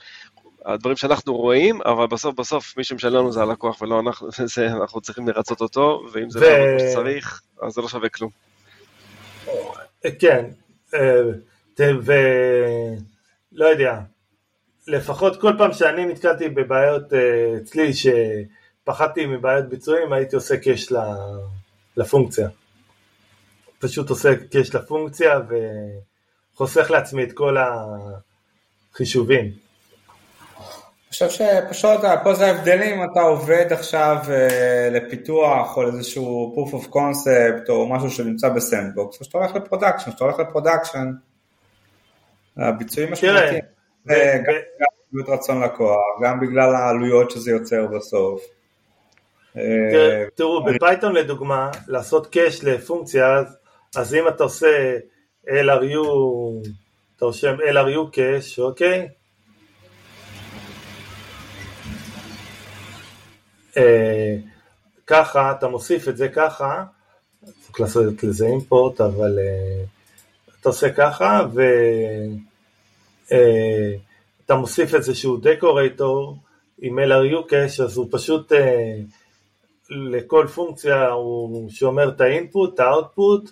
[0.67, 5.01] הדברים שאנחנו רואים, אבל בסוף בסוף מי שמשלם לנו זה הלקוח ולא אנחנו, זה, אנחנו
[5.01, 6.43] צריכים לרצות אותו, ואם זה ו...
[6.43, 8.31] לא כמו שצריך, אז זה לא שווה כלום.
[10.19, 10.45] כן,
[10.95, 11.21] אה,
[11.79, 13.99] ולא יודע,
[14.89, 18.07] לפחות כל פעם שאני נתקלתי בבעיות אה, אצלי, ש...
[18.85, 20.93] פחדתי מבעיית ביצועים, הייתי עושה cache
[21.97, 22.49] לפונקציה.
[23.79, 25.41] פשוט עושה cache לפונקציה
[26.55, 27.57] וחוסך לעצמי את כל
[28.93, 29.53] החישובים.
[31.13, 37.69] חושב שפשוט פה זה ההבדלים, אתה עובד עכשיו אה, לפיתוח או איזשהו proof of concept
[37.69, 41.13] או משהו שנמצא ב sandbox, או שאתה הולך ל production, שאתה הולך ל production,
[42.57, 43.65] הביצועים משמעותיים.
[44.07, 44.15] גם
[45.13, 48.43] בגלל רצון לקוח, גם בגלל העלויות שזה יוצר בסוף.
[50.35, 53.43] תראו, בפייתון לדוגמה, לעשות קאש לפונקציה,
[53.97, 54.97] אז אם אתה עושה
[55.49, 56.07] LRU,
[57.17, 59.09] אתה רושם LRU קאש, אוקיי?
[65.07, 66.85] ככה, אתה מוסיף את זה ככה,
[67.61, 69.85] צריך לעשות לזה אימפורט, אבל אה,
[70.61, 73.35] אתה עושה ככה, ואתה
[74.51, 76.37] אה, מוסיף איזשהו דקורטור
[76.81, 78.53] עם LRU קאש, אז הוא פשוט
[79.91, 83.51] לכל פונקציה הוא שומר את האינפוט, את האוטפוט,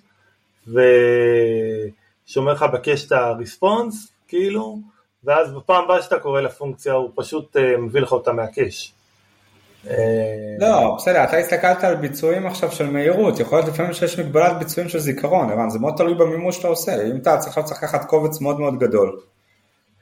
[0.66, 4.78] ושומר לך בקש את הריספונס, כאילו,
[5.24, 8.92] ואז בפעם הבאה שאתה קורא לפונקציה הוא פשוט אה, מביא לך אותה מהקש.
[9.88, 14.59] אה, לא, בסדר, אתה הסתכלת על ביצועים עכשיו של מהירות, יכול להיות לפעמים שיש מגבלת
[14.59, 15.71] ביצועים של זיכרון, הבנת?
[15.71, 19.21] זה מאוד תלוי במימוש שאתה עושה, אם אתה עכשיו צריך לקחת קובץ מאוד מאוד גדול,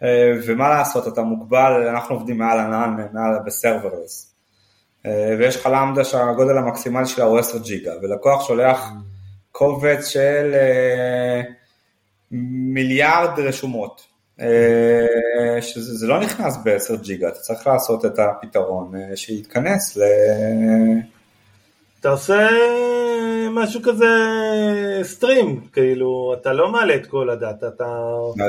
[0.03, 4.35] אה, ומה לעשות, אתה מוגבל, אנחנו עובדים מעל ענן, מעל בסרברלס,
[5.07, 8.91] אה, ויש לך למדה שהגודל המקסימלי שלה הוא 10 ג'יגה, ולקוח שולח
[9.53, 10.55] קובץ של
[12.31, 14.07] מיליארד רשומות,
[15.61, 20.03] שזה לא נכנס ב-10 ג'יגה, אתה צריך לעשות את הפתרון שיתכנס ל...
[22.01, 22.48] אתה עושה
[23.51, 24.07] משהו כזה
[25.03, 27.85] סטרים, כאילו, אתה לא מעלה את כל הדאטה, אתה...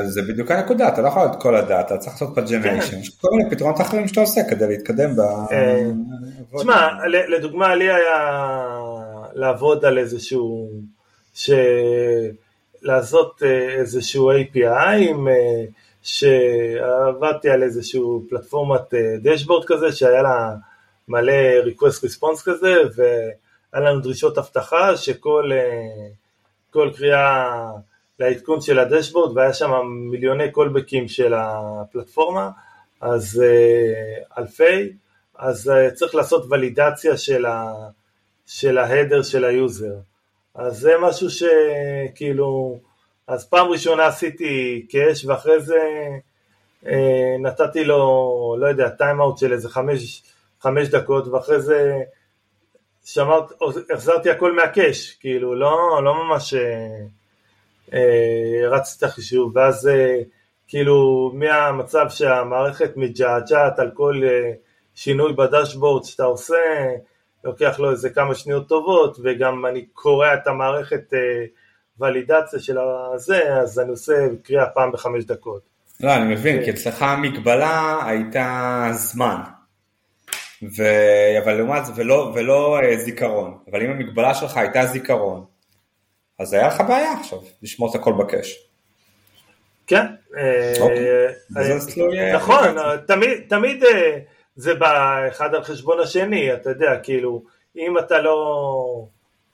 [0.06, 3.50] זה בדיוק הנקודה, אתה לא יכול את כל הדאטה, צריך לעשות פג'נריישן, יש כל מיני
[3.50, 5.20] פתרונות אחרים שאתה עושה כדי להתקדם ב...
[5.20, 5.90] אה,
[6.56, 8.68] תשמע, לדוגמה, לי היה
[9.34, 10.70] לעבוד על איזשהו,
[11.34, 11.50] ש...
[12.82, 15.28] לעשות אה, איזשהו API, עם...
[15.28, 15.64] אה,
[16.02, 20.54] שעבדתי על איזשהו פלטפורמת דשבורד כזה, שהיה לה
[21.08, 21.32] מלא
[21.66, 23.02] request response כזה, ו...
[23.72, 25.50] היה לנו דרישות אבטחה שכל
[26.70, 27.70] כל קריאה
[28.18, 29.70] לעדכון של הדשבורד והיה שם
[30.10, 32.50] מיליוני קולבקים של הפלטפורמה,
[33.00, 33.42] אז
[34.38, 34.92] אלפי,
[35.38, 37.16] אז צריך לעשות ולידציה
[38.46, 39.94] של ה header של ה user.
[40.54, 42.78] אז זה משהו שכאילו,
[43.26, 45.80] אז פעם ראשונה עשיתי cache ואחרי זה
[46.86, 50.22] אה, נתתי לו, לא יודע, timeout של איזה חמש,
[50.60, 52.02] חמש דקות ואחרי זה
[53.04, 53.52] שמרת,
[53.94, 57.06] החזרתי הכל מה cache, כאילו, לא, לא ממש אה,
[57.92, 60.20] אה, הרצתי את החישוב, ואז אה,
[60.68, 64.52] כאילו מהמצב שהמערכת מג'עג'עת על כל אה,
[64.94, 66.56] שינוי בדשבורד שאתה עושה,
[67.44, 71.44] לוקח לו איזה כמה שניות טובות, וגם אני קורא את המערכת אה,
[72.00, 72.78] ולידציה של
[73.14, 74.12] הזה, אז אני עושה
[74.42, 75.62] קריאה פעם בחמש דקות.
[76.00, 76.64] לא, אני מבין.
[76.64, 79.40] כי אצלך המגבלה הייתה זמן.
[80.62, 80.82] ו...
[81.44, 85.44] אבל לעומת זה, ולא, ולא אה, זיכרון, אבל אם המגבלה שלך הייתה זיכרון,
[86.38, 88.66] אז היה לך בעיה עכשיו לשמור את הכל בקש.
[89.86, 91.06] כן, אה, אוקיי.
[92.18, 92.64] אה, נכון,
[93.48, 93.84] תמיד
[94.60, 97.42] זה בא אחד על חשבון השני, אתה יודע, כאילו,
[97.76, 99.06] אם אתה לא...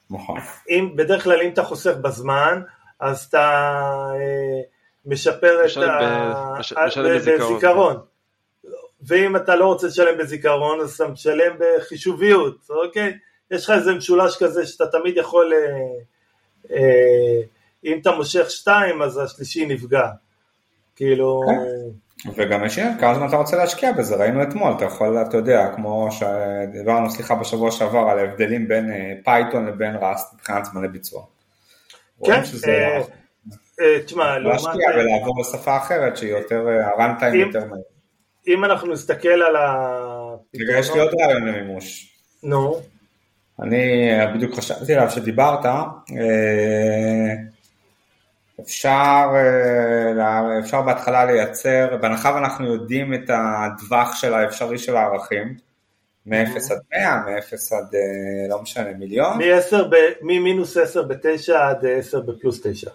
[0.09, 0.39] נכון.
[0.69, 2.61] אם, בדרך כלל אם אתה חוסך בזמן,
[2.99, 3.81] אז אתה
[5.05, 7.97] משפר את הזיכרון.
[9.01, 13.17] ואם אתה לא רוצה לשלם בזיכרון, אז אתה משלם בחישוביות, אוקיי?
[13.51, 17.41] יש לך איזה משולש כזה שאתה תמיד יכול, אה, אה,
[17.85, 20.07] אם אתה מושך שתיים, אז השלישי נפגע.
[20.95, 21.41] כאילו...
[21.47, 22.06] כן.
[22.35, 26.09] וגם יש כמה זמן אתה רוצה להשקיע בזה, ראינו אתמול, אתה יכול, אתה יודע, כמו
[26.11, 28.91] שדיברנו, סליחה, בשבוע שעבר, על ההבדלים בין
[29.23, 31.23] פייתון לבין Rust מבחינת זמני ביצוע.
[32.25, 32.41] כן,
[34.05, 34.53] תשמע, לעומת...
[34.53, 37.83] להשקיע ולעבור לשפה אחרת שהיא יותר, ה runtime יותר מהיר.
[38.47, 40.39] אם אנחנו נסתכל על הפתרונות...
[40.55, 42.17] רגע, יש לי עוד רעיון למימוש.
[42.43, 42.79] נו.
[43.61, 45.65] אני בדיוק חשבתי עליו שדיברת,
[48.61, 49.27] אפשר,
[50.59, 55.55] אפשר בהתחלה לייצר, בהנחה ואנחנו יודעים את הטווח של האפשרי של הערכים,
[56.25, 57.95] מ-0 עד 100, מ-0 עד
[58.49, 59.37] לא משנה מיליון.
[60.21, 62.89] ממינוס 10 ב-9 עד 10 בפלוס 9.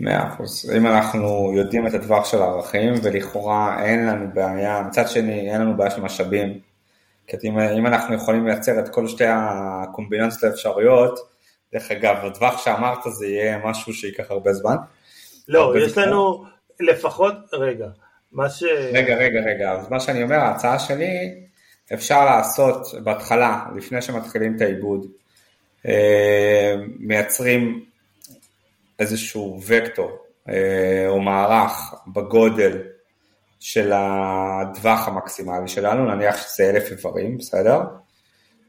[0.00, 0.70] מאה אחוז.
[0.76, 5.76] אם אנחנו יודעים את הטווח של הערכים, ולכאורה אין לנו בעיה, מצד שני אין לנו
[5.76, 6.58] בעיה של משאבים,
[7.26, 11.33] כי אם, אם אנחנו יכולים לייצר את כל שתי הקומבינציות האפשריות,
[11.74, 14.76] דרך אגב, הטווח שאמרת זה יהיה משהו שייקח הרבה זמן.
[15.48, 16.02] לא, הרבה יש זמן.
[16.02, 16.44] לנו
[16.80, 17.86] לפחות, רגע,
[18.32, 18.62] מה ש...
[18.92, 21.34] רגע, רגע, רגע, אז מה שאני אומר, ההצעה שלי,
[21.94, 25.06] אפשר לעשות בהתחלה, לפני שמתחילים את העיבוד,
[25.86, 27.84] אה, מייצרים
[28.98, 30.18] איזשהו וקטור
[30.48, 32.82] אה, או מערך בגודל
[33.60, 37.80] של הטווח המקסימלי שלנו, נניח שזה אלף איברים, בסדר?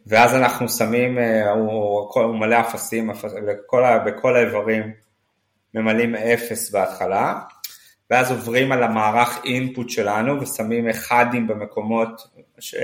[0.07, 3.11] ואז אנחנו שמים, אה, הוא, הוא מלא אפסים,
[3.47, 4.93] בכל, בכל האיברים
[5.73, 7.39] ממלאים אפס בהתחלה,
[8.09, 12.21] ואז עוברים על המערך אינפוט שלנו ושמים אחדים במקומות
[12.59, 12.75] ש...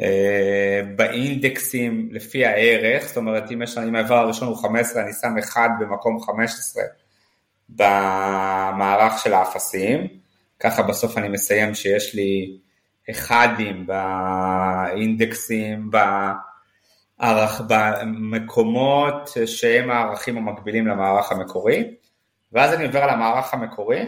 [0.00, 5.38] אה, באינדקסים לפי הערך, זאת אומרת אם, יש, אם האיבר הראשון הוא 15 אני שם
[5.38, 6.82] 1 במקום 15
[7.68, 10.08] במערך של האפסים,
[10.60, 12.58] ככה בסוף אני מסיים שיש לי
[13.10, 21.94] אחדים באינדקסים, בערך, במקומות שהם הערכים המקבילים למערך המקורי,
[22.52, 24.06] ואז אני עובר למערך המקורי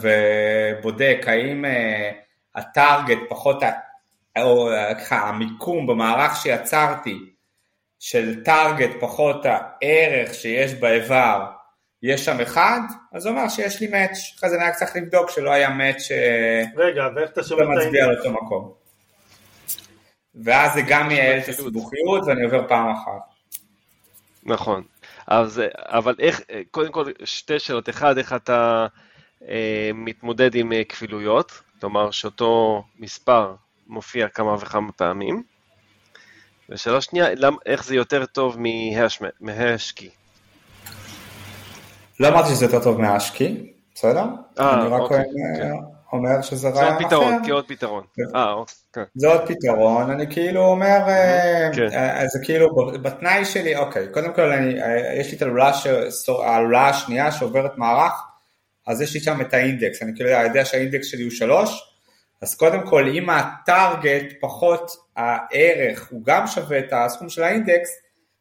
[0.00, 2.10] ובודק האם אה,
[2.54, 3.62] הטארגט פחות
[4.42, 7.18] או ככה, המיקום במערך שיצרתי
[7.98, 11.46] של טארגט פחות הערך שיש באיבר,
[12.06, 12.80] יש שם אחד,
[13.12, 16.10] אז זה אומר שיש לי מאץ', אחרי זה אני רק צריך לבדוק שלא היה מאץ'
[16.10, 18.72] אה, רגע, ואיך אתה שומע את מצביע על אותו מקום.
[20.34, 23.34] ואז זה גם ייעל את הסיבוכיות ואני עובר פעם אחת.
[24.42, 24.82] נכון,
[25.26, 26.40] אז, אבל איך,
[26.70, 28.86] קודם כל שתי שאלות, אחד, איך אתה
[29.48, 33.54] אה, מתמודד עם אה, כפילויות, כלומר שאותו מספר
[33.86, 35.42] מופיע כמה וכמה פעמים.
[36.68, 37.26] ושאלה שנייה,
[37.66, 38.56] איך זה יותר טוב
[39.40, 40.10] מהשקי?
[42.20, 44.24] לא אמרתי שזה יותר טוב מהשקי, בסדר?
[44.60, 45.24] אה, אני רק אוקיי,
[45.56, 45.72] כן.
[46.12, 47.08] אומר שזה רעיון אחר.
[47.08, 48.04] זה עוד פתרון, כעוד פתרון.
[48.34, 49.04] אה, אוקיי.
[49.14, 51.88] זה עוד פתרון, אני כאילו אומר, אה, כן.
[52.26, 54.52] זה כאילו בתנאי שלי, אוקיי, קודם כל
[55.18, 55.42] יש לי את
[56.44, 58.12] הלולה השנייה שעוברת מערך,
[58.86, 61.92] אז יש לי שם את האינדקס, אני כאילו יודע שהאינדקס שלי הוא שלוש,
[62.42, 67.90] אז קודם כל אם הטארגט פחות הערך הוא גם שווה את הסכום של האינדקס,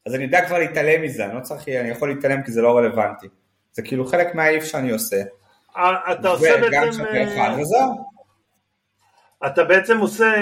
[0.05, 2.77] אז אני יודע כבר להתעלם מזה, אני לא צריך, אני יכול להתעלם כי זה לא
[2.77, 3.27] רלוונטי.
[3.75, 5.21] זה כאילו חלק מהאיף שאני עושה.
[5.77, 6.67] אה, אתה עושה בעצם...
[6.67, 8.05] וגם שווה אחד אה, וזהו.
[9.45, 10.33] אתה בעצם עושה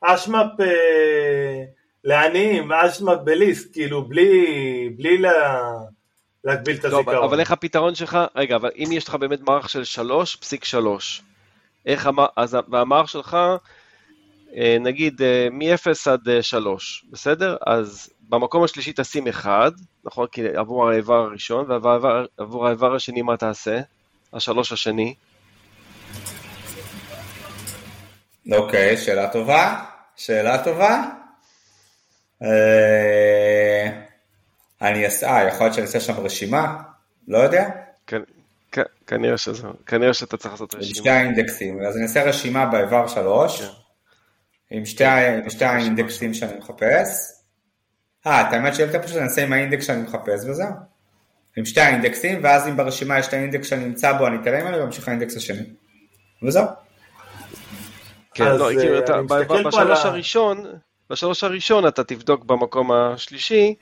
[0.00, 1.62] אשמאפ אה,
[2.04, 5.70] לעניים, אשמאפ בליסט, כאילו בלי, בלי לה...
[6.44, 7.24] להגביל את הזיכרון.
[7.24, 9.82] אבל איך הפתרון שלך, רגע, אבל אם יש לך באמת מערך של
[10.72, 10.76] 3.3,
[11.86, 13.36] איך אמר, אז המערך שלך,
[14.56, 17.56] אה, נגיד אה, מ-0 עד 3, אה, בסדר?
[17.66, 19.72] אז במקום השלישי תשים 1,
[20.04, 20.26] נכון?
[20.32, 23.80] כי עבור האיבר הראשון, ועבור האיבר השני מה תעשה?
[24.32, 25.14] השלוש השני.
[28.52, 29.84] אוקיי, שאלה טובה.
[30.16, 31.02] שאלה טובה.
[34.82, 36.76] אני אעשה, יכול להיות שאני אעשה שם רשימה?
[37.28, 37.68] לא יודע.
[39.06, 40.88] כנראה שזה, כנראה שאתה צריך לעשות רשימה.
[40.88, 43.66] עם שתי האינדקסים, אז אני אעשה רשימה באיבר 3, כן.
[44.70, 44.84] עם
[45.48, 47.35] שתי האינדקסים שאני מחפש.
[48.26, 50.68] אה, את האמת שיותר פשוט, אני אעשה עם האינדקס שאני מחפש וזהו.
[51.56, 54.78] עם שתי האינדקסים, ואז אם ברשימה יש את האינדקס שאני נמצא בו, אני אתעלם ממנו
[54.78, 55.62] ואמשיך לאינדקס השני.
[56.42, 56.64] וזהו.
[58.34, 59.22] כן, לא, כאילו, אתה,
[59.66, 60.64] בשלוש הראשון,
[61.10, 63.74] בשלוש הראשון אתה תבדוק במקום השלישי,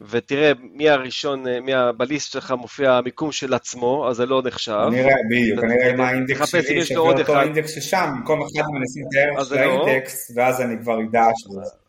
[0.00, 4.86] ותראה מי הראשון, מי בליסט שלך מופיע המיקום של עצמו, אז זה לא נחשב.
[4.90, 9.16] נראה, בדיוק, אני אראה מה האינדקס שלי, שווה אותו אינדקס ששם, במקום אחד מנסים את
[9.16, 9.60] הערך של לא.
[9.60, 11.83] האינדקס, ואז אני כבר אדע שזה...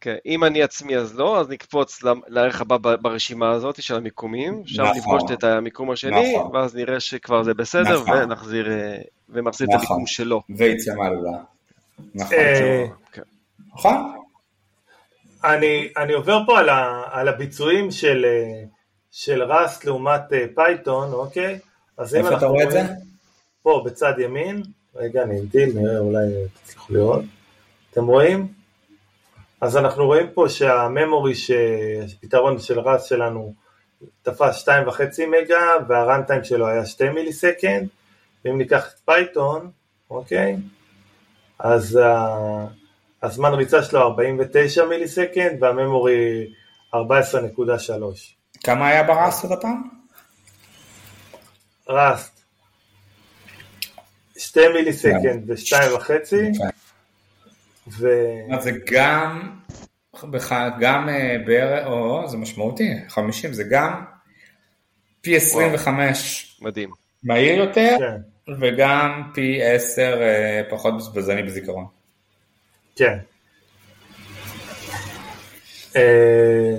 [0.00, 4.62] כן, אם אני עצמי אז לא, אז נקפוץ ל- לערך הבא ברשימה הזאת של המיקומים,
[4.66, 4.96] שם נכון.
[4.96, 6.56] נפגוש את המיקום השני, נכון.
[6.56, 8.16] ואז נראה שכבר זה בסדר, נכון.
[8.22, 8.96] ונחזיר, אה,
[9.28, 9.86] ומחזיר את נכון.
[9.86, 10.42] המיקום שלו.
[10.56, 11.38] ויצא מהלולה.
[12.14, 12.36] נכון.
[12.38, 13.22] אה, כן.
[13.74, 14.12] נכון?
[15.44, 18.64] אני, אני עובר פה על, ה, על הביצועים של, אה,
[19.10, 20.22] של Rust לעומת
[20.54, 21.58] פייתון, אוקיי?
[21.98, 22.82] אז אם איפה אתה רואה את זה?
[23.62, 24.62] פה בצד ימין,
[24.96, 26.26] רגע אני אמתין, נראה אולי
[26.62, 27.24] תצליחו לראות.
[27.90, 28.59] אתם רואים?
[29.60, 33.54] אז אנחנו רואים פה שה memory, שהפתרון של Rust שלנו
[34.22, 34.72] תפס 2.5
[35.26, 37.88] מגה וה runtime שלו היה 2 millisecond,
[38.44, 39.70] ואם ניקח את Python,
[40.10, 40.56] אוקיי?
[41.58, 42.66] אז ה-
[43.22, 46.52] הזמן ריצה שלו 49 millisecond וה memory
[46.94, 46.98] 14.3.
[48.64, 49.82] כמה היה ב Rust עוד הפעם?
[51.88, 52.40] Rust
[54.38, 56.52] 2 millisecond ו-2.5 כן.
[57.98, 58.08] ו...
[58.60, 59.50] זה גם,
[60.30, 64.04] בח- גם אה, בערך, או, זה משמעותי, 50 זה גם
[65.20, 66.90] פי 25 מדהים.
[67.22, 71.84] מהיר יותר, כן, וגם פי 10 אה, פחות בזבזני בזיכרון.
[72.96, 73.18] כן.
[75.96, 76.74] אה,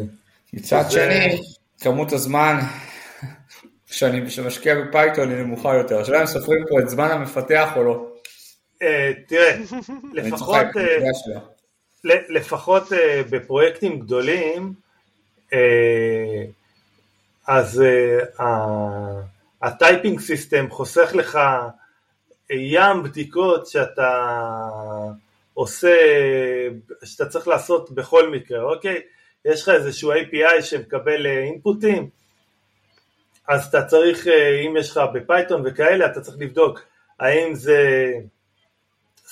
[0.54, 1.42] מצד זה- שני,
[1.80, 2.60] כמות הזמן
[3.86, 6.02] שאני משקיע בפייתון היא נמוכה יותר.
[6.02, 8.11] השאלה אם סופרים פה את זמן המפתח או לא.
[8.82, 9.58] אה, תראה,
[10.14, 11.10] לפחות, אה,
[12.30, 14.74] לפחות אה, בפרויקטים גדולים,
[17.48, 17.84] אז
[19.62, 21.40] ה typing system חוסך לך
[22.50, 24.38] ים בדיקות שאתה
[25.54, 25.98] עושה,
[27.04, 29.02] שאתה צריך לעשות בכל מקרה, אוקיי?
[29.46, 32.10] יש לך איזשהו API שמקבל אינפוטים,
[33.48, 34.28] אז אתה צריך,
[34.68, 36.82] אם יש לך ב Python וכאלה, אתה צריך לבדוק
[37.20, 38.14] האם זה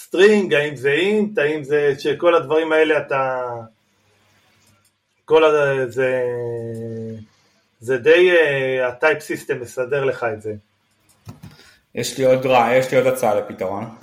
[0.10, 3.42] string, האם זה int, האם זה, שכל הדברים האלה אתה,
[5.26, 5.50] כל ה...
[5.88, 6.24] זה,
[7.80, 10.54] זה די, אה, ה type system מסדר לך את זה.
[11.96, 13.96] יש לי עוד רע, יש לי עוד הצעה לפתרון.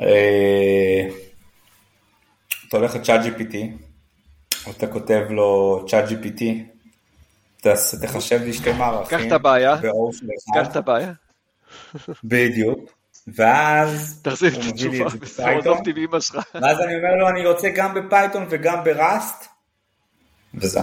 [0.00, 1.08] אה,
[2.68, 3.56] אתה הולך ל ChatGPT,
[4.70, 6.42] אתה כותב לו ChatGPT,
[8.02, 9.18] תחשב לי שתי מערכים.
[9.18, 9.76] קח את הבעיה,
[10.54, 11.12] קח את הבעיה,
[12.24, 12.97] בדיוק,
[13.34, 16.50] ואז תחזיר את התשובה, את זה בסדר, ב Python, עזוב אותי מאמא שלך.
[16.54, 19.48] ואז אני אומר לו אני רוצה גם ב Python וגם ב Rust,
[20.54, 20.80] וזה,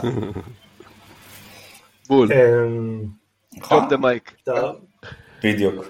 [2.07, 3.03] בול, אמ,
[3.57, 3.89] נכון?
[3.89, 4.35] דה מייק.
[4.45, 4.75] טוב.
[5.43, 5.85] בדיוק.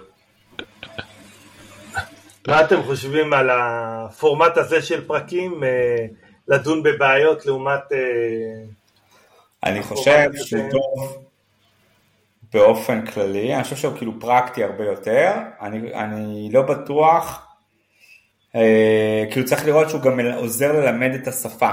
[2.48, 6.06] מה אתם חושבים על הפורמט הזה של פרקים, אה,
[6.48, 7.92] לדון בבעיות לעומת...
[7.92, 8.66] אה,
[9.64, 11.25] אני חושב שהוא טוב
[12.56, 15.32] באופן כללי, אני חושב שהוא כאילו פרקטי הרבה יותר,
[15.62, 17.48] אני, אני לא בטוח,
[18.56, 21.70] אה, כאילו צריך לראות שהוא גם עוזר ללמד את השפה.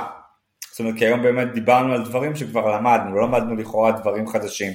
[0.71, 4.73] זאת אומרת, כי היום באמת דיברנו על דברים שכבר למדנו, לא למדנו לכאורה דברים חדשים.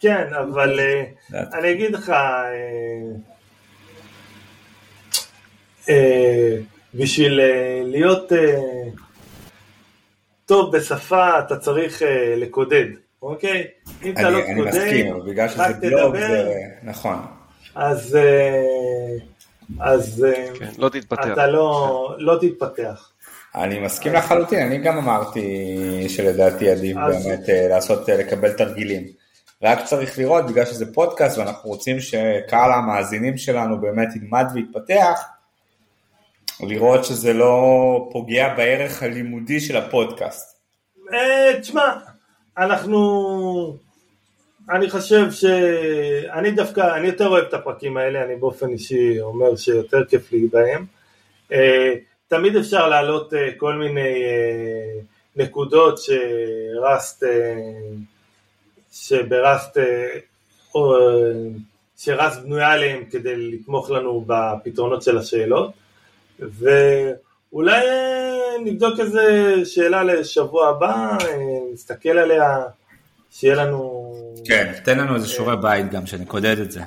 [0.00, 1.54] כן, אבל אה, לדעת.
[1.54, 2.54] אני אגיד לך, אה,
[5.88, 6.56] אה,
[6.94, 8.60] בשביל אה, להיות אה,
[10.46, 12.02] טוב בשפה אתה צריך
[12.36, 12.86] לקודד,
[13.22, 13.66] אוקיי?
[14.04, 16.16] אם אתה לא קודד, מסכים, בגלל שזה רק בלוג.
[16.82, 17.26] נכון.
[17.74, 19.16] אז, אה,
[19.80, 21.28] אז אה, כן, לא תתפתח.
[21.32, 23.12] אתה לא, לא תתפתח.
[23.54, 25.44] אני מסכים לחלוטין, אני גם אמרתי
[26.08, 29.06] שלדעתי עדיף אז- באמת אה, לעשות, לקבל תרגילים.
[29.62, 35.20] רק צריך לראות, בגלל שזה פודקאסט ואנחנו רוצים שקהל המאזינים שלנו באמת ילמד ויתפתח,
[36.60, 40.58] לראות שזה לא פוגע בערך הלימודי של הפודקאסט.
[41.60, 41.82] תשמע,
[42.58, 43.76] אנחנו...
[44.70, 45.44] אני חושב ש...
[46.32, 50.46] אני דווקא, אני יותר אוהב את הפרקים האלה, אני באופן אישי אומר שיותר כיף לי
[50.46, 50.84] בהם.
[51.52, 51.94] אה,
[52.28, 55.00] תמיד אפשר להעלות אה, כל מיני אה,
[55.36, 57.24] נקודות שרסט,
[58.92, 60.18] שבראסט, אה,
[60.74, 60.96] או,
[61.96, 65.70] שרסט בנויה עליהם כדי לתמוך לנו בפתרונות של השאלות.
[66.38, 67.14] ואולי
[67.68, 71.36] אה, נבדוק איזה שאלה לשבוע הבא, אה,
[71.72, 72.58] נסתכל עליה,
[73.30, 74.14] שיהיה לנו...
[74.44, 76.80] כן, תן לנו איזה שיעורי בית גם, שנקודד את זה.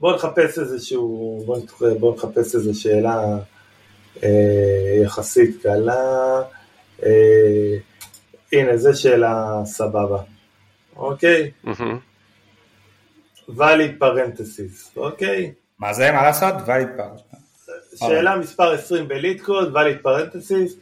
[0.00, 1.42] בואו נחפש איזשהו,
[2.00, 3.38] בואו נחפש איזו שאלה
[4.22, 6.42] אה, יחסית קלה.
[7.02, 7.76] אה,
[8.52, 10.18] הנה, זו שאלה סבבה.
[10.96, 11.50] אוקיי?
[13.48, 15.52] valid parenthesis, אוקיי?
[15.78, 16.54] מה זה, מה לעשות?
[16.66, 17.10] ואליד פעם.
[17.96, 20.72] שאלה מספר 20 בליד קוד, valid parenthesis,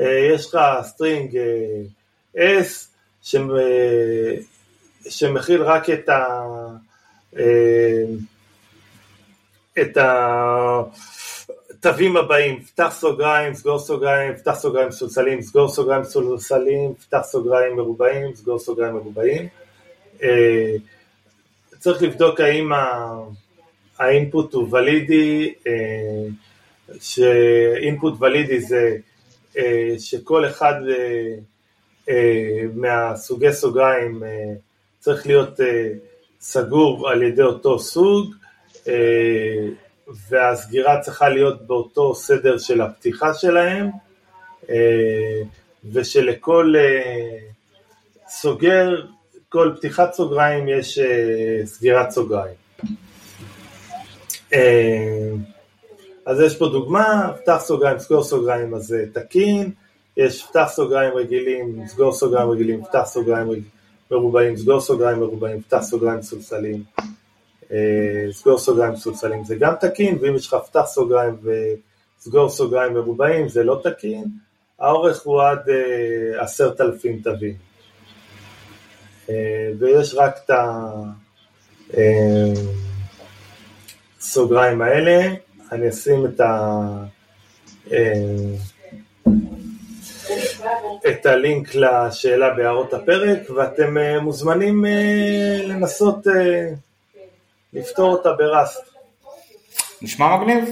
[0.00, 2.86] אה, יש לך string אה, S
[3.22, 4.34] ש- אה,
[5.08, 6.26] שמכיל רק את ה...
[7.38, 8.04] אה,
[9.80, 9.96] את.
[11.78, 18.34] התווים הבאים, פתח סוגריים, סגור סוגריים, פתח סוגריים סולסלים, סגור סוגריים סולסלים, פתח סוגריים מרובעים,
[18.34, 19.48] סגור סוגריים מרובעים.
[20.22, 20.74] אה,
[21.78, 22.70] צריך לבדוק האם
[23.98, 25.72] ה input הוא ולידי, אה,
[27.00, 28.96] שאינפוט ולידי זה
[29.58, 30.74] אה, שכל אחד
[32.74, 34.22] מהסוגי סוגריים
[34.98, 35.60] צריך להיות
[36.40, 38.34] סגור על ידי אותו סוג,
[40.28, 43.90] והסגירה צריכה להיות באותו סדר של הפתיחה שלהם,
[45.92, 46.74] ושלכל
[48.28, 49.06] סוגר
[49.48, 50.98] כל פתיחת סוגריים יש
[51.64, 52.56] סגירת סוגריים.
[56.26, 59.70] אז יש פה דוגמה, פתח סוגריים, סגור סוגריים, אז זה תקין,
[60.16, 63.48] יש פתח סוגריים רגילים, סגור סוגריים רגילים, פתח סוגריים
[64.10, 66.82] מרובעים, סגור סוגריים מרובעים, פתח סוגריים סולסלים,
[67.62, 67.72] uh,
[68.32, 73.64] סגור סוגריים סולסלים, זה גם תקין, ואם יש לך פתח סוגריים וסגור סוגריים מרובעים, זה
[73.64, 74.24] לא תקין,
[74.78, 75.58] האורך הוא עד
[76.38, 77.54] עשרת uh, אלפים תווים.
[79.30, 80.50] אה, ויש רק את
[84.20, 85.34] הסוגריים האלה,
[85.72, 86.80] אני אשים את ה...
[87.92, 88.12] אה,
[91.10, 94.84] את הלינק לשאלה בהערות הפרק, ואתם אה, מוזמנים
[95.64, 96.26] לנסות
[97.72, 98.80] לפתור אותה בראסט.
[100.02, 100.64] נשמע מגניב.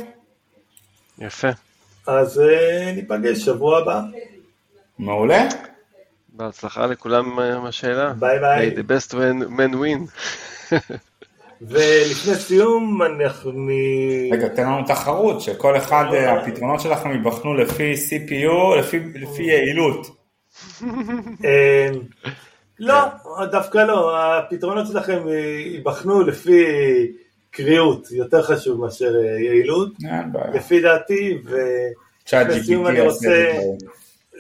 [1.19, 1.49] יפה.
[2.07, 2.43] אז
[2.95, 4.01] ניפגש שבוע הבא.
[4.99, 5.49] מעולה.
[6.29, 8.13] בהצלחה לכולם עם השאלה.
[8.13, 8.71] ביי ביי.
[8.71, 9.15] May the best
[9.49, 10.11] man win.
[11.61, 13.69] ולפני סיום אנחנו...
[14.33, 20.07] רגע, תן לנו תחרות, שכל אחד, הפתרונות שלכם ייבחנו לפי CPU, לפי, לפי יעילות.
[20.83, 20.89] אמ,
[22.79, 22.97] לא,
[23.51, 25.23] דווקא לא, הפתרונות שלכם
[25.65, 26.65] ייבחנו לפי
[27.51, 29.93] קריאות, יותר חשוב מאשר יעילות,
[30.55, 33.53] לפי דעתי, ולפני סיום אני רוצה...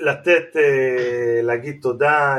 [0.01, 2.37] לתת, אה, להגיד תודה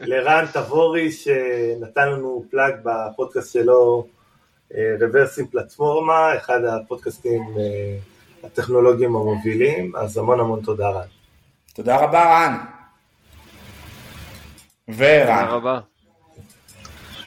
[0.00, 4.06] לרן תבורי שנתן לנו פלאג בפודקאסט שלו,
[5.00, 7.96] רוורסים אה, פלטפורמה, אחד הפודקאסטים אה,
[8.44, 11.06] הטכנולוגיים המובילים, אז המון המון תודה רן.
[11.74, 12.58] תודה רבה רן.
[14.88, 15.44] ורן.
[15.44, 15.80] תודה רבה.